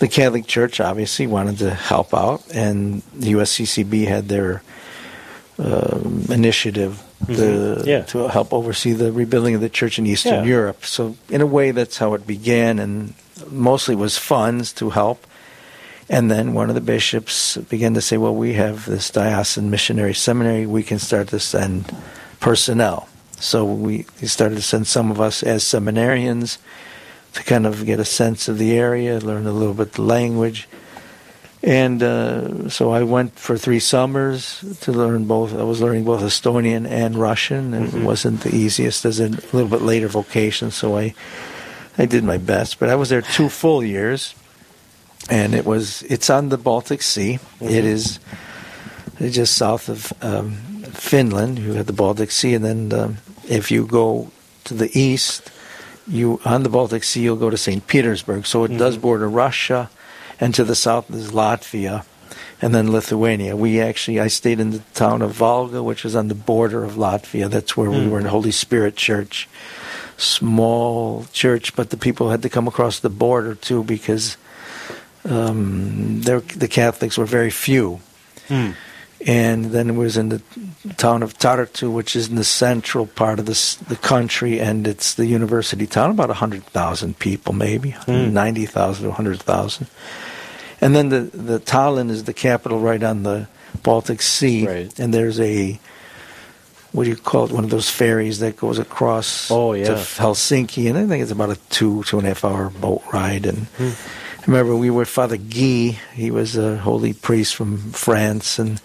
[0.00, 4.62] the Catholic Church obviously wanted to help out, and the USCCB had their
[5.58, 7.34] uh, initiative mm-hmm.
[7.34, 8.02] to, yeah.
[8.04, 10.44] to help oversee the rebuilding of the church in Eastern yeah.
[10.44, 10.86] Europe.
[10.86, 13.12] So, in a way, that's how it began, and
[13.50, 15.26] mostly was funds to help.
[16.08, 20.14] And then one of the bishops began to say, Well, we have this diocesan missionary
[20.14, 21.94] seminary, we can start to send
[22.40, 23.06] personnel.
[23.38, 26.56] So, we he started to send some of us as seminarians
[27.34, 30.68] to kind of get a sense of the area, learn a little bit the language.
[31.62, 35.54] And uh, so I went for three summers to learn both.
[35.54, 37.98] I was learning both Estonian and Russian, and mm-hmm.
[37.98, 40.70] it wasn't the easiest as a little bit later vocation.
[40.70, 41.14] So I,
[41.98, 42.78] I did my best.
[42.78, 44.34] But I was there two full years,
[45.28, 47.38] and it was it's on the Baltic Sea.
[47.60, 47.68] Mm-hmm.
[47.68, 48.20] It is
[49.18, 50.52] just south of um,
[50.94, 51.58] Finland.
[51.58, 53.18] You have the Baltic Sea, and then um,
[53.50, 54.30] if you go
[54.64, 55.52] to the east,
[56.06, 57.86] you on the Baltic Sea, you'll go to St.
[57.86, 58.46] Petersburg.
[58.46, 58.78] So it mm-hmm.
[58.78, 59.90] does border Russia,
[60.38, 62.04] and to the south is Latvia,
[62.60, 63.56] and then Lithuania.
[63.56, 66.94] We actually, I stayed in the town of Valga, which is on the border of
[66.94, 67.50] Latvia.
[67.50, 68.06] That's where mm-hmm.
[68.06, 69.48] we were in Holy Spirit Church,
[70.16, 74.36] small church, but the people had to come across the border too because
[75.24, 78.00] um, the Catholics were very few.
[78.48, 78.74] Mm
[79.26, 80.42] and then it was in the
[80.96, 85.14] town of Tartu, which is in the central part of the the country, and it's
[85.14, 88.32] the university town, about hundred thousand people, maybe mm.
[88.32, 89.88] ninety thousand to hundred thousand.
[90.80, 93.48] And then the the Tallinn is the capital, right on the
[93.82, 94.98] Baltic Sea, right.
[94.98, 95.78] and there's a
[96.92, 97.52] what do you call it?
[97.52, 99.84] One of those ferries that goes across oh, yeah.
[99.84, 103.02] to Helsinki, and I think it's about a two two and a half hour boat
[103.12, 103.46] ride.
[103.46, 104.40] And mm.
[104.40, 105.98] I remember we were Father Guy.
[106.14, 108.80] He was a holy priest from France, and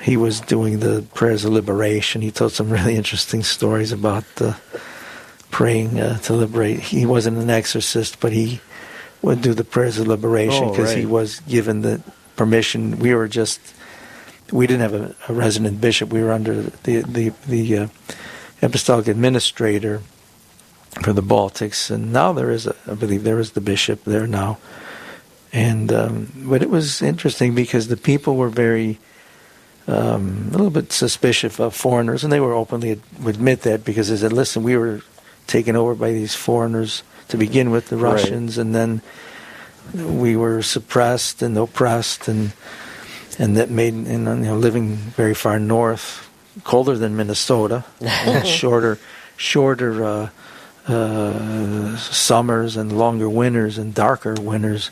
[0.00, 2.22] he was doing the prayers of liberation.
[2.22, 4.56] He told some really interesting stories about the
[5.50, 6.80] praying uh, to liberate.
[6.80, 8.60] He wasn't an exorcist, but he
[9.22, 10.98] would do the prayers of liberation because oh, right.
[10.98, 12.02] he was given the
[12.36, 12.98] permission.
[12.98, 13.60] We were just
[14.52, 16.12] we didn't have a, a resident bishop.
[16.12, 17.88] We were under the the the uh,
[18.62, 20.02] apostolic administrator
[21.02, 24.26] for the Baltics, and now there is a, I believe there is the bishop there
[24.26, 24.58] now.
[25.52, 28.98] And um, but it was interesting because the people were very
[29.88, 34.16] um, a little bit suspicious of foreigners, and they were openly admit that because they
[34.16, 35.02] said, "Listen, we were
[35.46, 38.62] taken over by these foreigners to begin with, the Russians, right.
[38.66, 39.02] and then
[39.94, 42.52] we were suppressed and oppressed, and
[43.38, 46.28] and that made you know living very far north,
[46.64, 47.84] colder than Minnesota,
[48.44, 48.98] shorter
[49.36, 50.28] shorter uh,
[50.88, 54.90] uh, summers and longer winters and darker winters."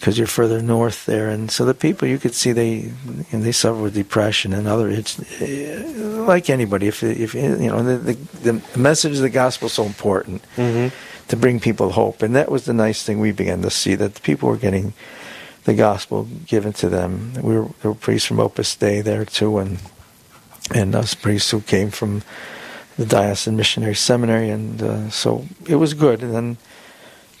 [0.00, 2.90] Because you're further north there, and so the people you could see they
[3.32, 4.88] they suffer with depression and other.
[4.88, 6.88] It's uh, like anybody.
[6.88, 10.88] If if you know the the, the message of the gospel is so important mm-hmm.
[11.28, 14.14] to bring people hope, and that was the nice thing we began to see that
[14.14, 14.94] the people were getting
[15.64, 17.34] the gospel given to them.
[17.34, 19.80] We were there were priests from Opus Dei there too, and
[20.74, 22.22] and us priests who came from
[22.96, 26.22] the Diocesan Missionary Seminary, and uh, so it was good.
[26.22, 26.56] And then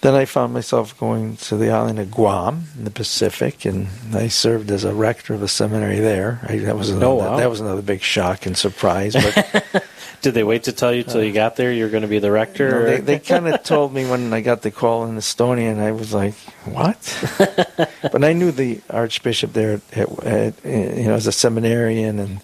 [0.00, 4.28] then I found myself going to the island of Guam in the Pacific, and I
[4.28, 6.40] served as a rector of a seminary there.
[6.42, 7.36] I, that was another, oh, wow.
[7.36, 9.14] that, was another big shock and surprise.
[9.14, 9.84] But
[10.22, 12.30] Did they wait to tell you till you got there you're going to be the
[12.30, 12.70] rector?
[12.70, 15.80] No, they, they kind of told me when I got the call in Estonia, and
[15.80, 16.34] I was like,
[16.64, 16.98] "What?"
[18.02, 22.40] but I knew the archbishop there, at, at, you know, as a seminarian, and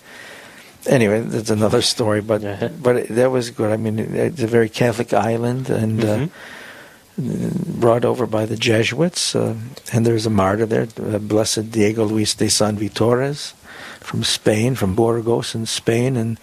[0.86, 2.22] anyway, that's another story.
[2.22, 2.68] But uh-huh.
[2.80, 3.70] but it, that was good.
[3.70, 6.02] I mean, it's a very Catholic island, and.
[6.02, 6.24] Uh, mm-hmm.
[6.24, 6.28] Uh,
[7.18, 9.56] brought over by the Jesuits, uh,
[9.92, 13.54] and there's a martyr there, uh, Blessed Diego Luis de San Vitores,
[14.00, 16.38] from Spain, from Burgos in Spain, and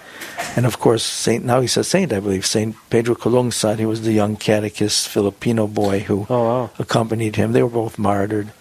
[0.56, 1.46] and of course Saint.
[1.46, 2.46] Now he's a saint, I believe.
[2.46, 3.80] Saint Pedro Calungsod.
[3.80, 6.70] He was the young catechist Filipino boy who oh, wow.
[6.80, 7.52] accompanied him.
[7.52, 8.52] They were both martyred,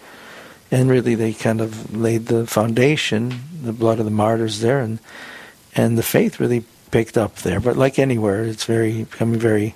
[0.71, 4.99] and really they kind of laid the foundation, the blood of the martyrs there, and
[5.75, 7.59] and the faith really picked up there.
[7.59, 9.75] But like anywhere, it's very becoming very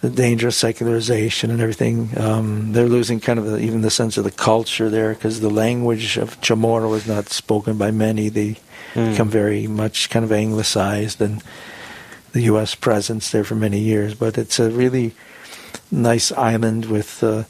[0.00, 2.16] the danger of secularization and everything.
[2.18, 5.50] Um, they're losing kind of the, even the sense of the culture there because the
[5.50, 8.28] language of Chamorro is not spoken by many.
[8.28, 8.58] They
[8.94, 9.10] mm.
[9.10, 11.42] become very much kind of anglicized and
[12.32, 12.74] the U.S.
[12.74, 14.14] presence there for many years.
[14.14, 15.14] But it's a really
[15.90, 17.44] nice island with uh,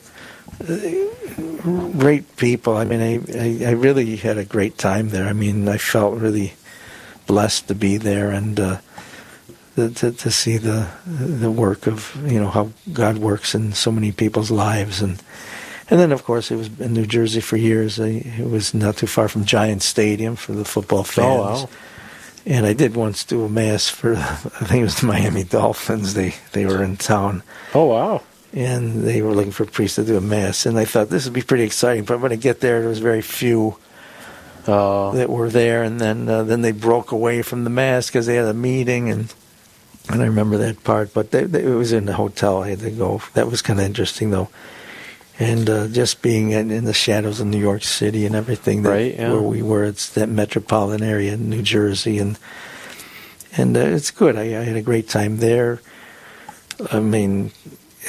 [1.98, 2.76] great people.
[2.78, 5.26] I mean, I, I, I, really had a great time there.
[5.26, 6.54] I mean, I felt really
[7.26, 8.58] blessed to be there and.
[8.58, 8.78] Uh,
[9.86, 14.12] to, to see the the work of you know how God works in so many
[14.12, 15.22] people's lives and
[15.90, 17.98] and then of course it was in New Jersey for years.
[17.98, 18.08] I,
[18.38, 21.26] it was not too far from Giant Stadium for the football fans.
[21.26, 21.68] Oh, wow.
[22.44, 26.14] And I did once do a mass for I think it was the Miami Dolphins.
[26.14, 27.42] They they were in town.
[27.74, 28.22] Oh wow!
[28.52, 31.24] And they were looking for a priest to do a mass, and I thought this
[31.24, 32.04] would be pretty exciting.
[32.04, 33.76] But when I get there, there was very few.
[34.66, 38.26] Uh, that were there, and then uh, then they broke away from the mass because
[38.26, 39.32] they had a meeting, and
[40.10, 41.12] and I remember that part.
[41.12, 42.62] But they, they, it was in the hotel.
[42.62, 43.22] I had to go.
[43.34, 44.48] That was kind of interesting, though.
[45.38, 48.90] And uh, just being in, in, the shadows of New York City and everything, that,
[48.90, 49.30] right, yeah.
[49.30, 52.38] where we were, it's that metropolitan area in New Jersey, and
[53.56, 54.36] and uh, it's good.
[54.36, 55.80] I, I had a great time there.
[56.90, 57.52] I mean,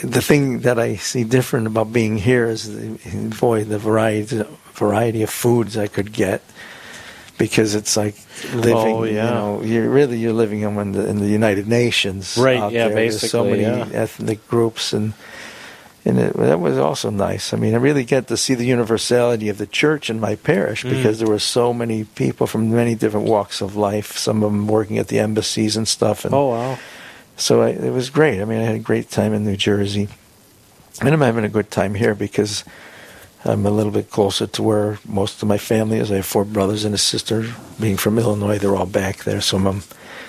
[0.03, 4.43] the thing that I see different about being here is, the, boy, the variety
[4.73, 6.41] variety of foods I could get
[7.39, 8.13] because it's like
[8.53, 8.75] living.
[8.75, 9.11] Oh, yeah.
[9.11, 12.37] You know, you're really you're living in the in the United Nations.
[12.37, 12.71] Right.
[12.71, 12.89] yeah.
[12.89, 12.95] There.
[12.95, 14.01] Basically, There's so many yeah.
[14.03, 15.13] ethnic groups and.
[16.05, 17.53] And it, that was also nice.
[17.53, 20.85] I mean, I really get to see the universality of the church in my parish
[20.85, 20.89] mm.
[20.89, 24.17] because there were so many people from many different walks of life.
[24.17, 26.23] Some of them working at the embassies and stuff.
[26.23, 26.79] And oh wow!
[27.35, 28.41] So I, it was great.
[28.41, 30.07] I mean, I had a great time in New Jersey,
[31.01, 32.63] and I'm having a good time here because
[33.45, 36.11] I'm a little bit closer to where most of my family is.
[36.11, 37.53] I have four brothers and a sister.
[37.79, 39.39] Being from Illinois, they're all back there.
[39.39, 39.83] So I'm,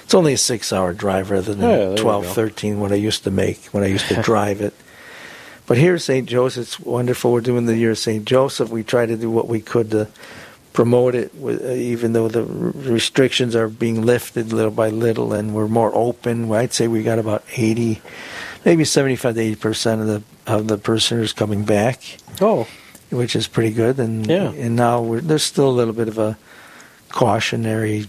[0.04, 3.24] it's only a six hour drive rather than oh, yeah, 12, 13 what I used
[3.24, 4.74] to make when I used to drive it.
[5.66, 6.28] But here at St.
[6.28, 7.30] Joseph, it's wonderful.
[7.32, 8.24] We're doing the year of St.
[8.24, 8.70] Joseph.
[8.70, 10.08] We try to do what we could to
[10.72, 15.68] promote it, uh, even though the restrictions are being lifted little by little and we're
[15.68, 16.50] more open.
[16.50, 18.02] I'd say we got about 80,
[18.64, 22.02] maybe 75 to 80 percent of the of the prisoners coming back.
[22.40, 22.66] Oh
[23.10, 23.98] which is pretty good.
[23.98, 24.50] And yeah.
[24.50, 26.36] and now there's still a little bit of a
[27.10, 28.06] cautionary.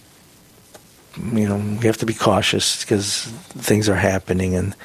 [1.17, 4.75] You know, we have to be cautious because things are happening and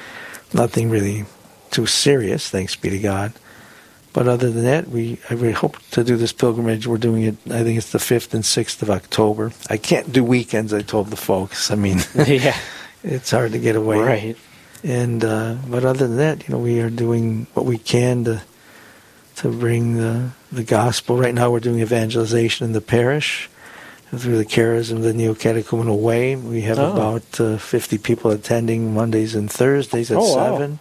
[0.53, 1.25] nothing really
[1.71, 2.49] too serious.
[2.49, 3.33] Thanks be to God.
[4.13, 6.87] But other than that, we I really hope to do this pilgrimage.
[6.87, 7.35] We're doing it.
[7.51, 9.51] I think it's the fifth and sixth of October.
[9.69, 10.73] I can't do weekends.
[10.73, 11.69] I told the folks.
[11.69, 12.57] I mean, yeah,
[13.03, 13.99] it's hard to get away.
[13.99, 14.37] Right.
[14.83, 18.41] And uh, but other than that, you know, we are doing what we can to
[19.37, 21.17] to bring the, the gospel.
[21.17, 23.49] Right now, we're doing evangelization in the parish
[24.15, 26.35] through the charism of the Neo Catechumenal Way.
[26.35, 26.91] We have oh.
[26.91, 30.71] about uh, 50 people attending Mondays and Thursdays at oh, 7.
[30.71, 30.79] Wow.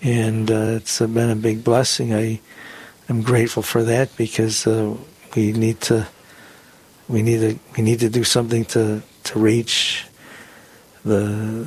[0.00, 2.14] And uh, it's been a big blessing.
[2.14, 2.40] I
[3.08, 4.94] am grateful for that because uh,
[5.34, 6.06] we need to
[7.08, 10.06] we need to we need to do something to to reach
[11.04, 11.66] the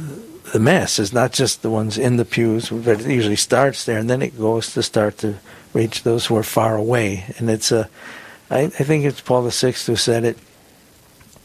[0.54, 4.10] the masses, not just the ones in the pews, but it usually starts there and
[4.10, 5.36] then it goes to start to
[5.74, 7.26] reach those who are far away.
[7.38, 7.90] And it's a,
[8.50, 10.38] I, I think it's Paul VI who said it.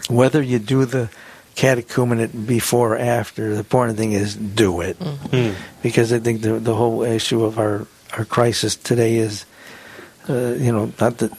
[0.09, 1.11] Whether you do the
[1.57, 4.99] catechumenate before or after, the important thing is do it.
[4.99, 5.51] Mm-hmm.
[5.51, 5.63] Hmm.
[5.83, 9.47] Because I think the the whole issue of our our crisis today is,
[10.29, 11.33] uh, you know, not that.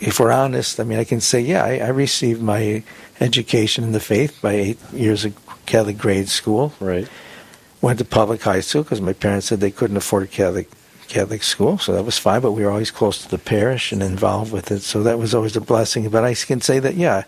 [0.00, 2.84] If we're honest, I mean, I can say, yeah, I, I received my
[3.18, 5.34] education in the faith by eight years of
[5.66, 6.72] Catholic grade school.
[6.78, 7.08] Right.
[7.80, 10.70] Went to public high school because my parents said they couldn't afford Catholic
[11.08, 12.40] Catholic school, so that was fine.
[12.40, 15.34] But we were always close to the parish and involved with it, so that was
[15.34, 16.08] always a blessing.
[16.08, 17.24] But I can say that, yeah,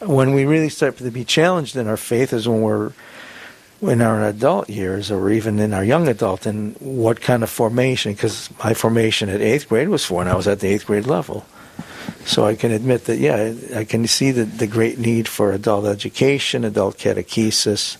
[0.00, 2.92] when we really start to be challenged in our faith is when we're
[3.82, 8.12] in our adult years or even in our young adult and what kind of formation
[8.12, 11.06] because my formation at eighth grade was for and i was at the eighth grade
[11.06, 11.44] level
[12.24, 15.84] So I can admit that, yeah, I can see the, the great need for adult
[15.84, 17.98] education, adult catechesis.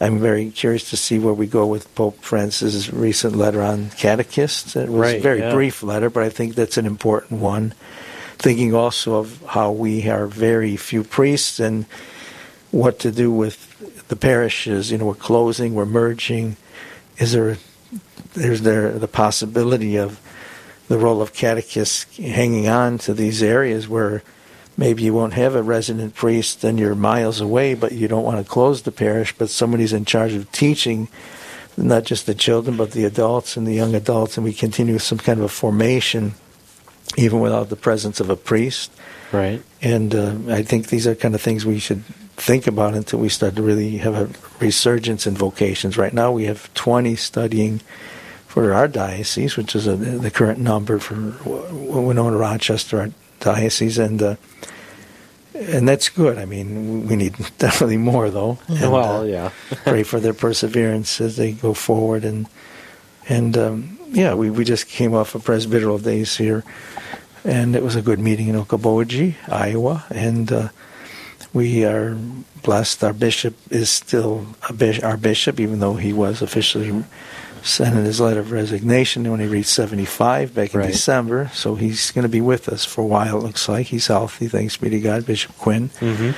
[0.00, 4.76] I'm very curious to see where we go with Pope Francis's recent letter on catechists.
[4.76, 5.52] It was right, a very yeah.
[5.52, 7.72] brief letter, but I think that's an important one.
[8.38, 11.86] Thinking also of how we are very few priests and
[12.70, 14.90] what to do with the parishes.
[14.90, 16.56] You know, we're closing, we're merging.
[17.16, 17.56] Is there,
[18.34, 20.20] is there the possibility of
[20.88, 24.22] the role of catechists hanging on to these areas where
[24.76, 28.44] maybe you won't have a resident priest and you're miles away, but you don't want
[28.44, 31.08] to close the parish, but somebody's in charge of teaching
[31.76, 35.18] not just the children, but the adults and the young adults, and we continue some
[35.18, 36.34] kind of a formation
[37.16, 38.90] even without the presence of a priest.
[39.32, 39.62] Right.
[39.82, 42.04] And uh, I think these are kind of things we should
[42.36, 45.96] think about until we start to really have a resurgence in vocations.
[45.96, 47.80] Right now, we have 20 studying
[48.46, 51.14] for our diocese, which is a, the current number for
[51.72, 53.10] Winona Rochester our
[53.40, 54.36] diocese, and uh,
[55.54, 56.38] and that's good.
[56.38, 58.58] I mean, we need definitely more though.
[58.68, 59.50] And, well, uh, yeah.
[59.84, 62.46] pray for their perseverance as they go forward, and
[63.28, 66.64] and um, yeah, we we just came off of presbyteral days here,
[67.44, 70.52] and it was a good meeting in Okoboji, Iowa, and.
[70.52, 70.68] Uh,
[71.52, 72.14] we are
[72.62, 73.02] blessed.
[73.02, 74.46] Our bishop is still
[75.02, 77.02] our bishop, even though he was officially
[77.66, 80.92] sent in his letter of resignation when he reached 75 back in right.
[80.92, 81.50] December.
[81.52, 83.86] So he's going to be with us for a while, it looks like.
[83.86, 85.88] He's healthy, thanks be to God, Bishop Quinn.
[86.00, 86.30] Mm-hmm.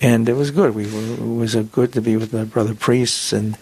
[0.00, 0.74] And it was good.
[0.74, 3.58] We were, it was good to be with my brother priests and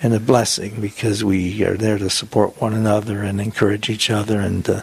[0.00, 4.38] and a blessing because we are there to support one another and encourage each other.
[4.38, 4.82] And uh,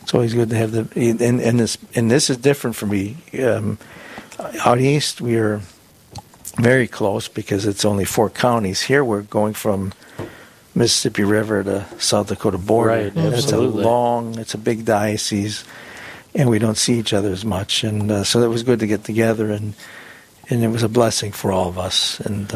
[0.00, 3.16] it's always good to have the and, and this and this is different for me.
[3.42, 3.78] Um,
[4.64, 5.60] out east, we are
[6.58, 8.82] very close because it's only four counties.
[8.82, 9.92] Here, we're going from
[10.74, 12.90] Mississippi River to South Dakota border.
[12.90, 13.38] Right, absolutely.
[13.38, 15.64] it's a long, it's a big diocese,
[16.34, 17.84] and we don't see each other as much.
[17.84, 19.74] And uh, so it was good to get together, and
[20.50, 22.20] and it was a blessing for all of us.
[22.20, 22.50] And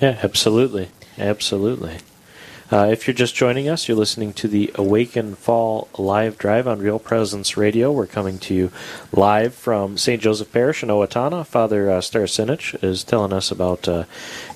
[0.00, 0.88] yeah, absolutely,
[1.18, 1.98] absolutely.
[2.72, 6.78] Uh, if you're just joining us, you're listening to the Awaken Fall live drive on
[6.78, 7.92] Real Presence Radio.
[7.92, 8.72] We're coming to you
[9.12, 10.22] live from St.
[10.22, 11.46] Joseph Parish in Owatonna.
[11.46, 14.04] Father uh, is telling us about uh,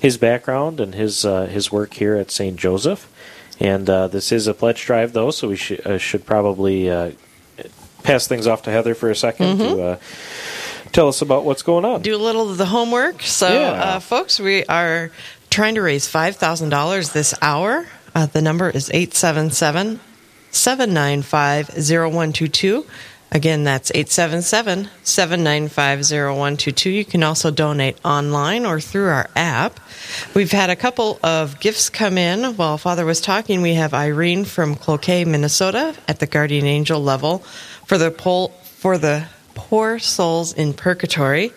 [0.01, 2.57] his background and his uh, his work here at St.
[2.57, 3.07] Joseph.
[3.59, 7.11] And uh, this is a pledge drive, though, so we sh- uh, should probably uh,
[8.01, 9.59] pass things off to Heather for a 2nd mm-hmm.
[9.59, 9.99] to
[10.91, 12.01] tell us about what's going on.
[12.01, 13.21] Do a little of the homework.
[13.21, 13.99] So, yeah.
[13.99, 15.11] folks, we are
[15.51, 17.85] trying to raise $5,000 this hour
[18.17, 19.99] uh, the number is 877
[20.49, 22.83] 795 0122.
[23.31, 26.89] Again, that's 877 795 0122.
[26.89, 29.79] You can also donate online or through our app.
[30.33, 32.55] We've had a couple of gifts come in.
[32.55, 37.39] While Father was talking, we have Irene from Cloquet, Minnesota at the Guardian Angel level
[37.85, 38.09] for the,
[38.63, 41.51] for the poor souls in purgatory.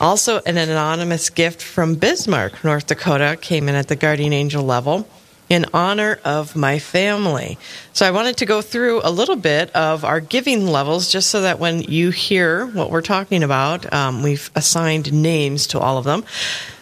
[0.00, 5.06] Also, an anonymous gift from Bismarck, North Dakota came in at the Guardian Angel level
[5.48, 7.58] in honor of my family.
[7.92, 11.42] So I wanted to go through a little bit of our giving levels just so
[11.42, 16.04] that when you hear what we're talking about, um, we've assigned names to all of
[16.04, 16.24] them.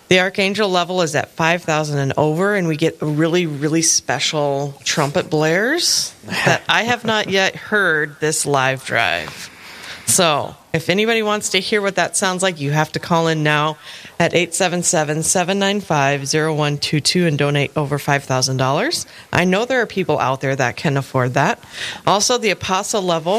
[0.09, 5.31] The Archangel level is at 5,000 and over, and we get really, really special trumpet
[5.31, 9.49] blares that I have not yet heard this live drive.
[10.05, 13.43] So, if anybody wants to hear what that sounds like, you have to call in
[13.43, 13.79] now
[14.23, 19.07] at 877 795 0122 and donate over $5,000.
[19.33, 21.59] I know there are people out there that can afford that.
[22.07, 23.39] Also, the apostle level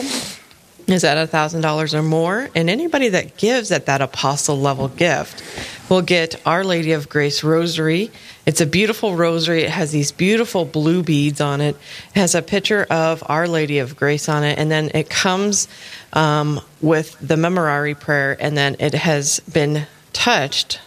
[0.87, 5.41] is at $1,000 or more, and anybody that gives at that apostle level gift
[5.89, 8.11] will get Our Lady of Grace Rosary.
[8.45, 9.63] It's a beautiful rosary.
[9.63, 11.77] It has these beautiful blue beads on it.
[12.13, 15.69] It has a picture of Our Lady of Grace on it, and then it comes
[16.11, 20.79] um, with the Memorare prayer, and then it has been touched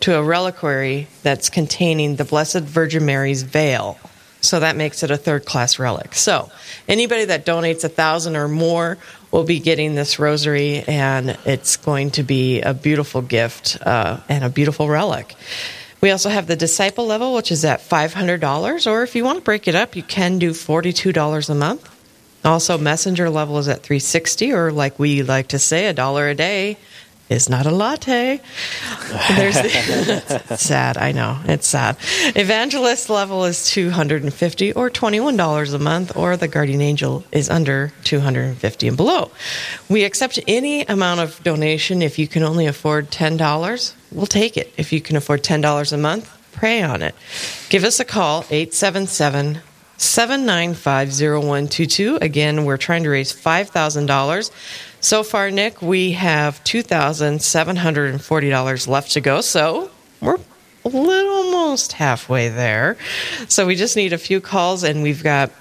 [0.00, 3.98] to a reliquary that's containing the Blessed Virgin Mary's veil.
[4.40, 6.14] So that makes it a third class relic.
[6.14, 6.50] So
[6.86, 8.98] anybody that donates a thousand or more
[9.32, 14.44] will be getting this rosary, and it's going to be a beautiful gift uh, and
[14.44, 15.34] a beautiful relic.
[16.00, 19.44] We also have the disciple level, which is at $500, or if you want to
[19.44, 21.92] break it up, you can do $42 a month.
[22.44, 26.34] Also, messenger level is at 360 or like we like to say, a dollar a
[26.34, 26.76] day
[27.28, 28.40] is not a latte.
[29.36, 31.38] There's it's sad, I know.
[31.44, 31.96] It's sad.
[32.34, 38.88] Evangelist level is 250 or $21 a month or the guardian angel is under 250
[38.88, 39.30] and below.
[39.88, 43.94] We accept any amount of donation if you can only afford $10.
[44.12, 44.72] We'll take it.
[44.76, 47.14] If you can afford $10 a month, pray on it.
[47.68, 49.60] Give us a call 877
[49.98, 52.20] 7950122.
[52.20, 54.50] Again, we're trying to raise $5,000.
[55.06, 59.40] So far, Nick, we have $2,740 left to go.
[59.40, 60.40] So we're
[60.84, 62.96] a little almost halfway there.
[63.46, 65.52] So we just need a few calls, and we've got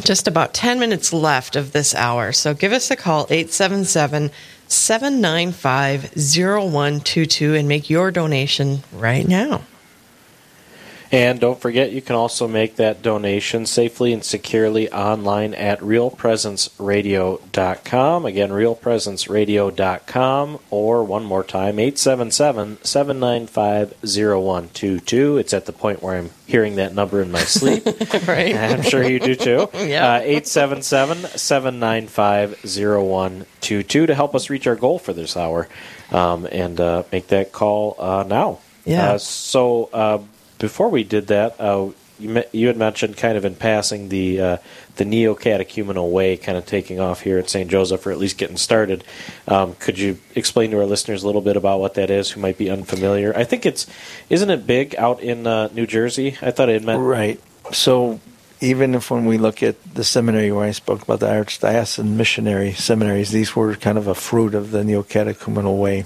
[0.00, 2.32] just about 10 minutes left of this hour.
[2.32, 4.30] So give us a call, 877
[4.66, 9.60] 795 0122, and make your donation right now.
[11.12, 18.26] And don't forget, you can also make that donation safely and securely online at realpresenceradio.com.
[18.26, 25.38] Again, realpresenceradio.com, or one more time, 877 795 0122.
[25.38, 27.84] It's at the point where I'm hearing that number in my sleep.
[28.28, 28.54] right.
[28.54, 29.68] I'm sure you do too.
[29.74, 30.18] yeah.
[30.18, 35.66] 877 795 0122 to help us reach our goal for this hour.
[36.12, 38.60] Um, and uh, make that call uh, now.
[38.84, 39.12] Yeah.
[39.12, 40.18] Uh, so, uh,
[40.60, 41.90] before we did that, uh,
[42.20, 44.56] you, you had mentioned kind of in passing the uh,
[44.96, 47.68] the neo catechumenal way kind of taking off here at St.
[47.68, 49.02] Joseph, or at least getting started.
[49.48, 52.40] Um, could you explain to our listeners a little bit about what that is, who
[52.40, 53.36] might be unfamiliar?
[53.36, 53.86] I think it's
[54.28, 56.36] isn't it big out in uh, New Jersey?
[56.42, 57.40] I thought it meant right.
[57.72, 58.20] So
[58.60, 62.74] even if when we look at the seminary where I spoke about the archdiocesan missionary
[62.74, 66.04] seminaries, these were kind of a fruit of the neo catechumenal way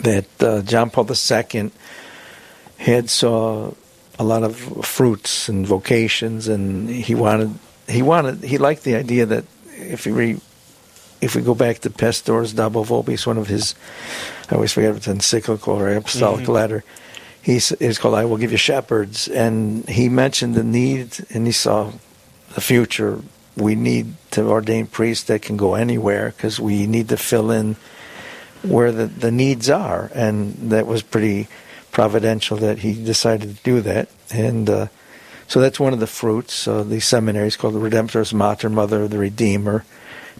[0.00, 1.70] that uh, John Paul II
[2.78, 3.72] had saw
[4.18, 7.58] a lot of fruits and vocations, and he wanted
[7.88, 10.40] he wanted he liked the idea that if we
[11.20, 13.74] if we go back to Pastores Dabo Vobis, one of his
[14.50, 16.52] I always forget if it's encyclical or apostolic mm-hmm.
[16.52, 16.84] letter.
[17.42, 21.52] He's it's called "I Will Give You Shepherds," and he mentioned the need, and he
[21.52, 21.92] saw
[22.54, 23.20] the future.
[23.56, 27.76] We need to ordain priests that can go anywhere because we need to fill in
[28.62, 31.48] where the, the needs are, and that was pretty
[31.94, 34.08] providential that he decided to do that.
[34.30, 34.88] And uh,
[35.46, 36.66] so that's one of the fruits.
[36.66, 39.86] of the seminary is called the Redemptoris Mater, Mother of the Redeemer.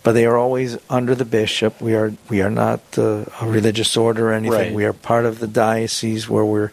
[0.03, 1.81] But they are always under the bishop.
[1.81, 4.59] We are we are not uh, a religious order or anything.
[4.59, 4.75] Right.
[4.75, 6.73] We are part of the diocese where we're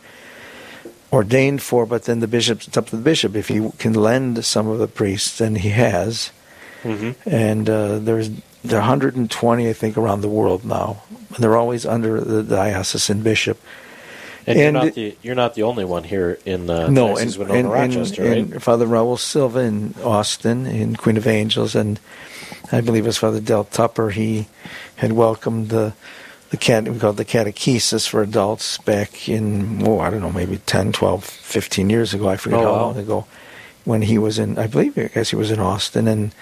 [1.14, 1.86] ordained for.
[1.86, 4.80] But then the bishop, it's up to the bishop if he can lend some of
[4.80, 6.32] the priests, and he has.
[6.84, 7.30] Mm-hmm.
[7.30, 8.32] And uh, there's
[8.64, 11.04] there are 120, I think, around the world now.
[11.10, 13.62] And they're always under the diocesan bishop.
[14.48, 17.36] And, and you're, not the, you're not the only one here in uh, no, and,
[17.36, 18.62] Winona, and, Rochester, and, right?
[18.62, 22.00] Father Raul Silva in Austin, in Queen of Angels, and
[22.72, 24.10] I believe it was Father Del Tupper.
[24.10, 24.48] He
[24.96, 25.94] had welcomed the
[26.50, 30.58] the cat we called the catechesis for adults back in oh I don't know maybe
[30.58, 32.28] 10, 12, 15 years ago.
[32.28, 33.26] I forget oh, how long ago
[33.86, 36.34] when he was in I believe I guess he was in Austin, and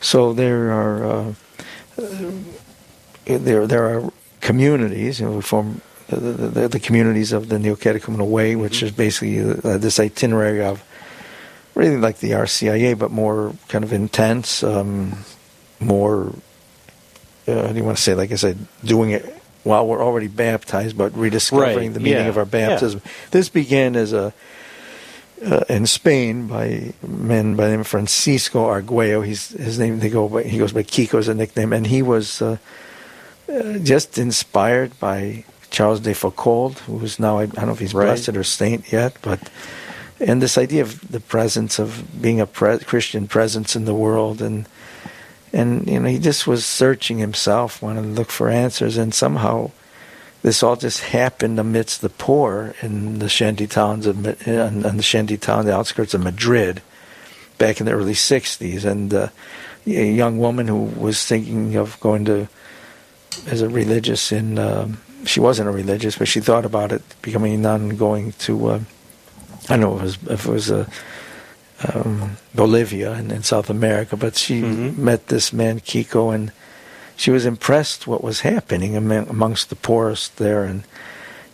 [0.00, 1.34] so there are uh,
[1.98, 2.32] uh
[3.26, 5.20] there there are communities.
[5.20, 8.62] You know, we form the, the, the communities of the Neo-Catechumenal Way, mm-hmm.
[8.62, 10.82] which is basically uh, this itinerary of
[11.74, 15.24] really like the RCIA, but more kind of intense, um,
[15.80, 16.32] more,
[17.48, 19.24] uh, do you want to say, like I said, doing it
[19.64, 21.94] while we're already baptized, but rediscovering right.
[21.94, 22.28] the meaning yeah.
[22.28, 23.00] of our baptism.
[23.04, 23.10] Yeah.
[23.30, 24.32] This began as a,
[25.44, 26.64] uh, in Spain by
[27.02, 29.22] a man by the name of Francisco Arguello.
[29.22, 29.98] He's his name.
[29.98, 32.58] They go by, he goes by Kiko as a nickname, and he was uh,
[33.52, 35.44] uh, just inspired by
[35.74, 38.06] Charles de Foucauld, who is now, I don't know if he's right.
[38.06, 39.50] blessed or saint yet, but,
[40.20, 44.40] and this idea of the presence of being a pre- Christian presence in the world.
[44.40, 44.68] And,
[45.52, 49.72] and, you know, he just was searching himself, wanted to look for answers, and somehow
[50.42, 55.36] this all just happened amidst the poor in the shanty towns of, in, the shanty
[55.36, 56.82] town, the outskirts of Madrid,
[57.58, 58.84] back in the early 60s.
[58.84, 59.28] And uh,
[59.88, 62.48] a young woman who was thinking of going to,
[63.48, 67.54] as a religious in, um, she wasn't a religious, but she thought about it, becoming
[67.54, 68.80] a nun, going to, uh,
[69.68, 70.86] I don't know if it was, if it was a, uh,
[71.92, 75.04] um, Bolivia in, in, South America, but she mm-hmm.
[75.04, 76.52] met this man, Kiko, and
[77.16, 80.84] she was impressed what was happening amongst the poorest there, and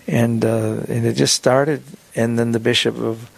[0.06, 1.82] and uh, and it just started.
[2.14, 3.30] And then the bishop of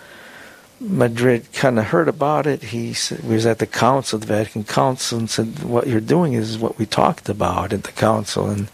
[0.80, 2.64] Madrid kind of heard about it.
[2.64, 6.58] He said, was at the council, the Vatican Council, and said, "What you're doing is
[6.58, 8.68] what we talked about at the council." And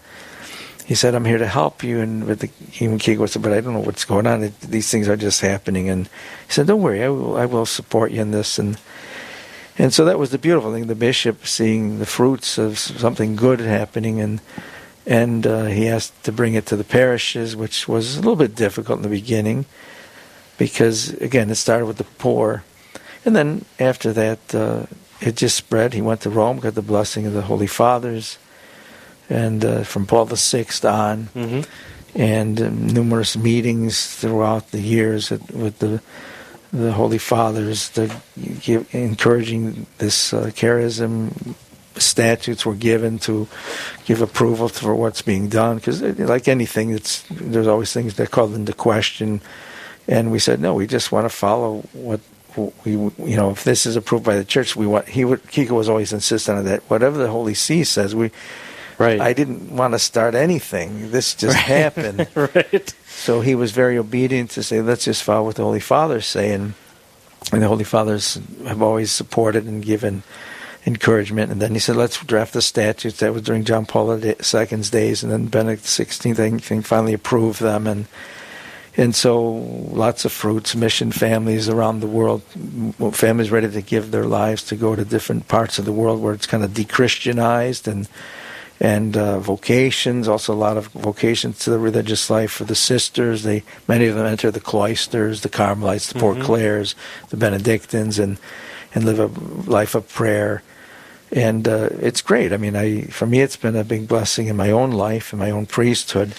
[0.89, 3.61] he said, "I'm here to help you." And with the human Kiko said, "But I
[3.61, 4.45] don't know what's going on.
[4.45, 6.07] It, these things are just happening." And
[6.47, 7.37] he said, "Don't worry, I will.
[7.37, 8.79] I will support you in this." And
[9.77, 10.87] and so that was the beautiful thing.
[10.87, 14.41] The bishop seeing the fruits of something good happening, and
[15.05, 18.55] and uh, he asked to bring it to the parishes, which was a little bit
[18.55, 19.65] difficult in the beginning,
[20.57, 22.63] because again, it started with the poor,
[23.23, 24.87] and then after that, uh,
[25.21, 25.93] it just spread.
[25.93, 28.39] He went to Rome, got the blessing of the Holy Fathers
[29.29, 31.61] and uh, from Paul VI on, mm-hmm.
[32.15, 36.01] and uh, numerous meetings throughout the years at, with the
[36.71, 38.15] the Holy Fathers, the
[38.61, 41.55] give, encouraging this uh, charism.
[41.95, 43.47] Statutes were given to
[44.05, 48.31] give approval for what's being done because, uh, like anything, it's there's always things that
[48.31, 49.41] call into question.
[50.07, 52.21] And we said, no, we just want to follow what
[52.85, 55.09] we, you know, if this is approved by the church, we want.
[55.09, 55.43] He would.
[55.43, 56.83] Kiko was always insistent on that.
[56.83, 58.31] Whatever the Holy See says, we.
[58.99, 59.19] Right.
[59.21, 61.11] I didn't want to start anything.
[61.11, 61.65] This just right.
[61.95, 62.27] happened.
[62.35, 62.93] right.
[63.07, 66.51] So he was very obedient to say, let's just follow what the Holy Fathers say.
[66.51, 66.73] And,
[67.53, 70.23] and the Holy Fathers have always supported and given
[70.85, 71.49] encouragement.
[71.49, 73.19] And then he said, let's draft the statutes.
[73.19, 75.23] That was during John Paul II's days.
[75.23, 77.87] And then Benedict XVI, I think, finally approved them.
[77.87, 78.05] And
[78.97, 82.41] and so lots of fruits, mission families around the world,
[83.13, 86.33] families ready to give their lives to go to different parts of the world where
[86.33, 88.09] it's kind of de-Christianized and
[88.79, 90.27] and uh, vocations.
[90.27, 93.43] Also, a lot of vocations to the religious life for the sisters.
[93.43, 96.35] They many of them enter the cloisters, the Carmelites, the mm-hmm.
[96.35, 96.95] Poor Clares,
[97.29, 98.37] the Benedictines, and
[98.93, 99.27] and live a
[99.69, 100.63] life of prayer.
[101.31, 102.53] And uh, it's great.
[102.53, 105.39] I mean, I for me, it's been a big blessing in my own life, in
[105.39, 106.33] my own priesthood,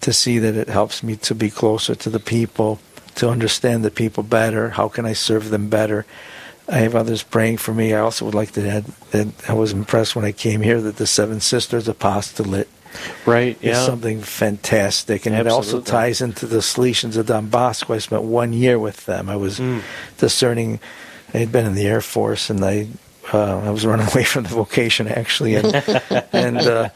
[0.00, 2.78] to see that it helps me to be closer to the people,
[3.16, 4.70] to understand the people better.
[4.70, 6.06] How can I serve them better?
[6.70, 7.94] I have others praying for me.
[7.94, 10.96] I also would like to add that I was impressed when I came here that
[10.96, 12.68] the Seven Sisters Apostolate
[13.26, 13.72] right yeah.
[13.72, 15.68] is something fantastic, and Absolutely.
[15.68, 17.94] it also ties into the Salesians of Don Bosco.
[17.94, 19.28] I spent one year with them.
[19.28, 19.82] I was mm.
[20.18, 20.80] discerning.
[21.34, 22.88] I had been in the Air Force, and I
[23.32, 25.74] uh, I was running away from the vocation actually, and
[26.32, 26.58] and.
[26.58, 26.88] Uh,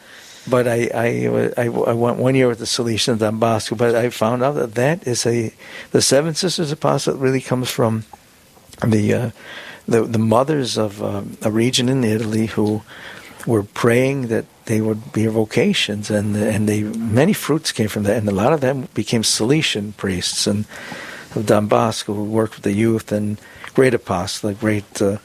[0.47, 3.95] but I, I, I, I, went one year with the Salesians of Don Bosco, but
[3.95, 5.55] I found out that that is a
[5.91, 8.05] the Seven Sisters Apostolate really comes from
[8.83, 9.31] the uh,
[9.87, 12.83] the, the mothers of uh, a region in Italy who
[13.47, 18.16] were praying that they would be vocations, and and they many fruits came from that,
[18.16, 20.64] and a lot of them became Salesian priests and
[21.35, 23.39] of Don Bosco who worked with the youth and
[23.75, 25.18] great apostle, the great uh,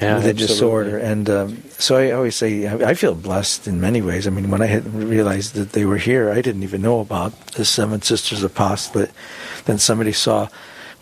[0.00, 0.92] yeah, religious absolutely.
[0.92, 4.26] order, and um, so I always say I, I feel blessed in many ways.
[4.26, 7.32] I mean, when I had realized that they were here, I didn't even know about
[7.48, 9.10] the Seven Sisters Apostolate.
[9.64, 10.48] Then somebody saw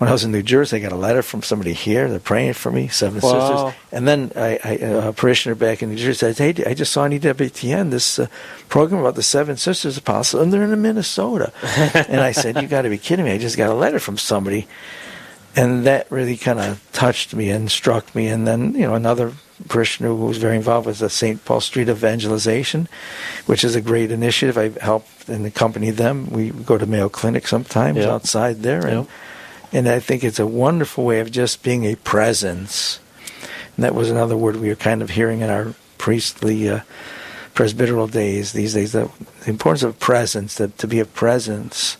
[0.04, 2.10] when I was in New Jersey, I got a letter from somebody here.
[2.10, 3.68] They're praying for me, Seven wow.
[3.70, 3.82] Sisters.
[3.90, 7.04] And then I, I, a parishioner back in New Jersey said, Hey, I just saw
[7.04, 8.26] on EWTN this uh,
[8.68, 11.54] program about the Seven Sisters Apostles, and they're in Minnesota.
[12.06, 13.32] and I said, You got to be kidding me.
[13.32, 14.66] I just got a letter from somebody.
[15.56, 18.26] And that really kind of touched me and struck me.
[18.26, 19.32] And then, you know, another
[19.68, 21.42] parishioner who was very involved with the St.
[21.46, 22.88] Paul Street Evangelization,
[23.46, 24.58] which is a great initiative.
[24.58, 26.28] I helped and accompanied them.
[26.28, 28.10] We go to Mayo Clinic sometimes yep.
[28.10, 28.84] outside there.
[28.84, 29.10] And, yep
[29.74, 33.00] and I think it's a wonderful way of just being a presence.
[33.76, 36.80] And that was another word we were kind of hearing in our priestly uh,
[37.54, 38.92] presbyteral days these days.
[38.92, 39.10] The,
[39.46, 41.96] importance of presence, that to be a presence.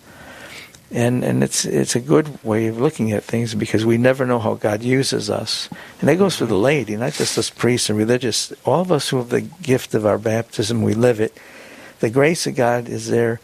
[0.92, 4.38] And and it's it's a good way of looking at things because we never know
[4.38, 5.68] how God uses us,
[5.98, 8.52] and that goes for the laity, not just us priests and religious.
[8.64, 11.36] All of us who have the gift of our baptism, we live it.
[11.98, 13.40] The grace of God is there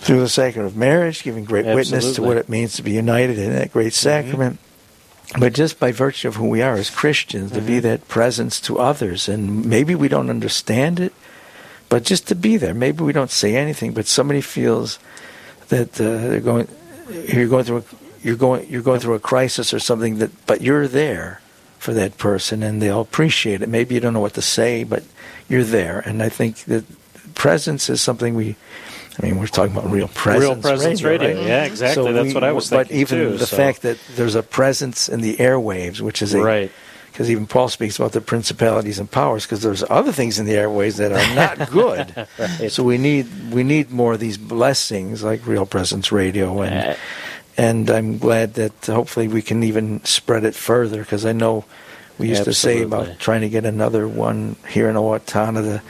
[0.00, 1.96] through the sacrament of marriage, giving great Absolutely.
[1.98, 4.08] witness to what it means to be united in that great mm-hmm.
[4.08, 4.58] sacrament.
[4.58, 5.40] Mm-hmm.
[5.40, 7.60] But just by virtue of who we are as Christians, mm-hmm.
[7.60, 7.82] to be mm-hmm.
[7.82, 11.12] that presence to others, and maybe we don't understand it,
[11.90, 12.72] but just to be there.
[12.72, 14.98] Maybe we don't say anything, but somebody feels
[15.68, 16.66] that uh, they're going,
[17.28, 17.84] you're going through, a,
[18.22, 21.42] you're going, you're going through a crisis or something that, but you're there
[21.78, 23.68] for that person, and they'll appreciate it.
[23.68, 25.04] Maybe you don't know what to say, but
[25.48, 26.84] you're there, and I think that
[27.34, 28.56] presence is something we
[29.20, 30.44] I mean, we're talking about real presence.
[30.44, 31.42] Real presence radio, radio.
[31.42, 31.48] Right?
[31.48, 32.04] yeah, exactly.
[32.04, 32.88] So That's we, what I was thinking.
[32.88, 33.56] But even too, the so.
[33.56, 36.72] fact that there's a presence in the airwaves, which is a right.
[37.12, 40.54] Because even Paul speaks about the principalities and powers, because there's other things in the
[40.54, 42.26] airways that are not good.
[42.38, 42.70] right.
[42.70, 46.96] So we need we need more of these blessings, like Real Presence Radio, and
[47.58, 51.64] and I'm glad that hopefully we can even spread it further, because I know
[52.16, 52.84] we used Absolutely.
[52.84, 55.82] to say about trying to get another one here in Owatonna to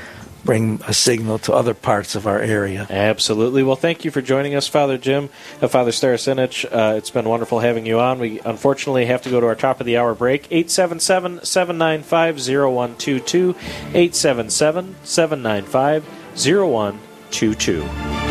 [0.45, 2.87] bring a signal to other parts of our area.
[2.91, 3.63] Absolutely.
[3.63, 5.31] Well, thank you for joining us, Father Jim,
[5.61, 6.65] uh, Father Starasinich.
[6.65, 8.19] Uh, it's been wonderful having you on.
[8.19, 10.47] We unfortunately have to go to our top of the hour break.
[10.51, 13.51] 877 795 0122.
[13.95, 18.30] 877 795 0122.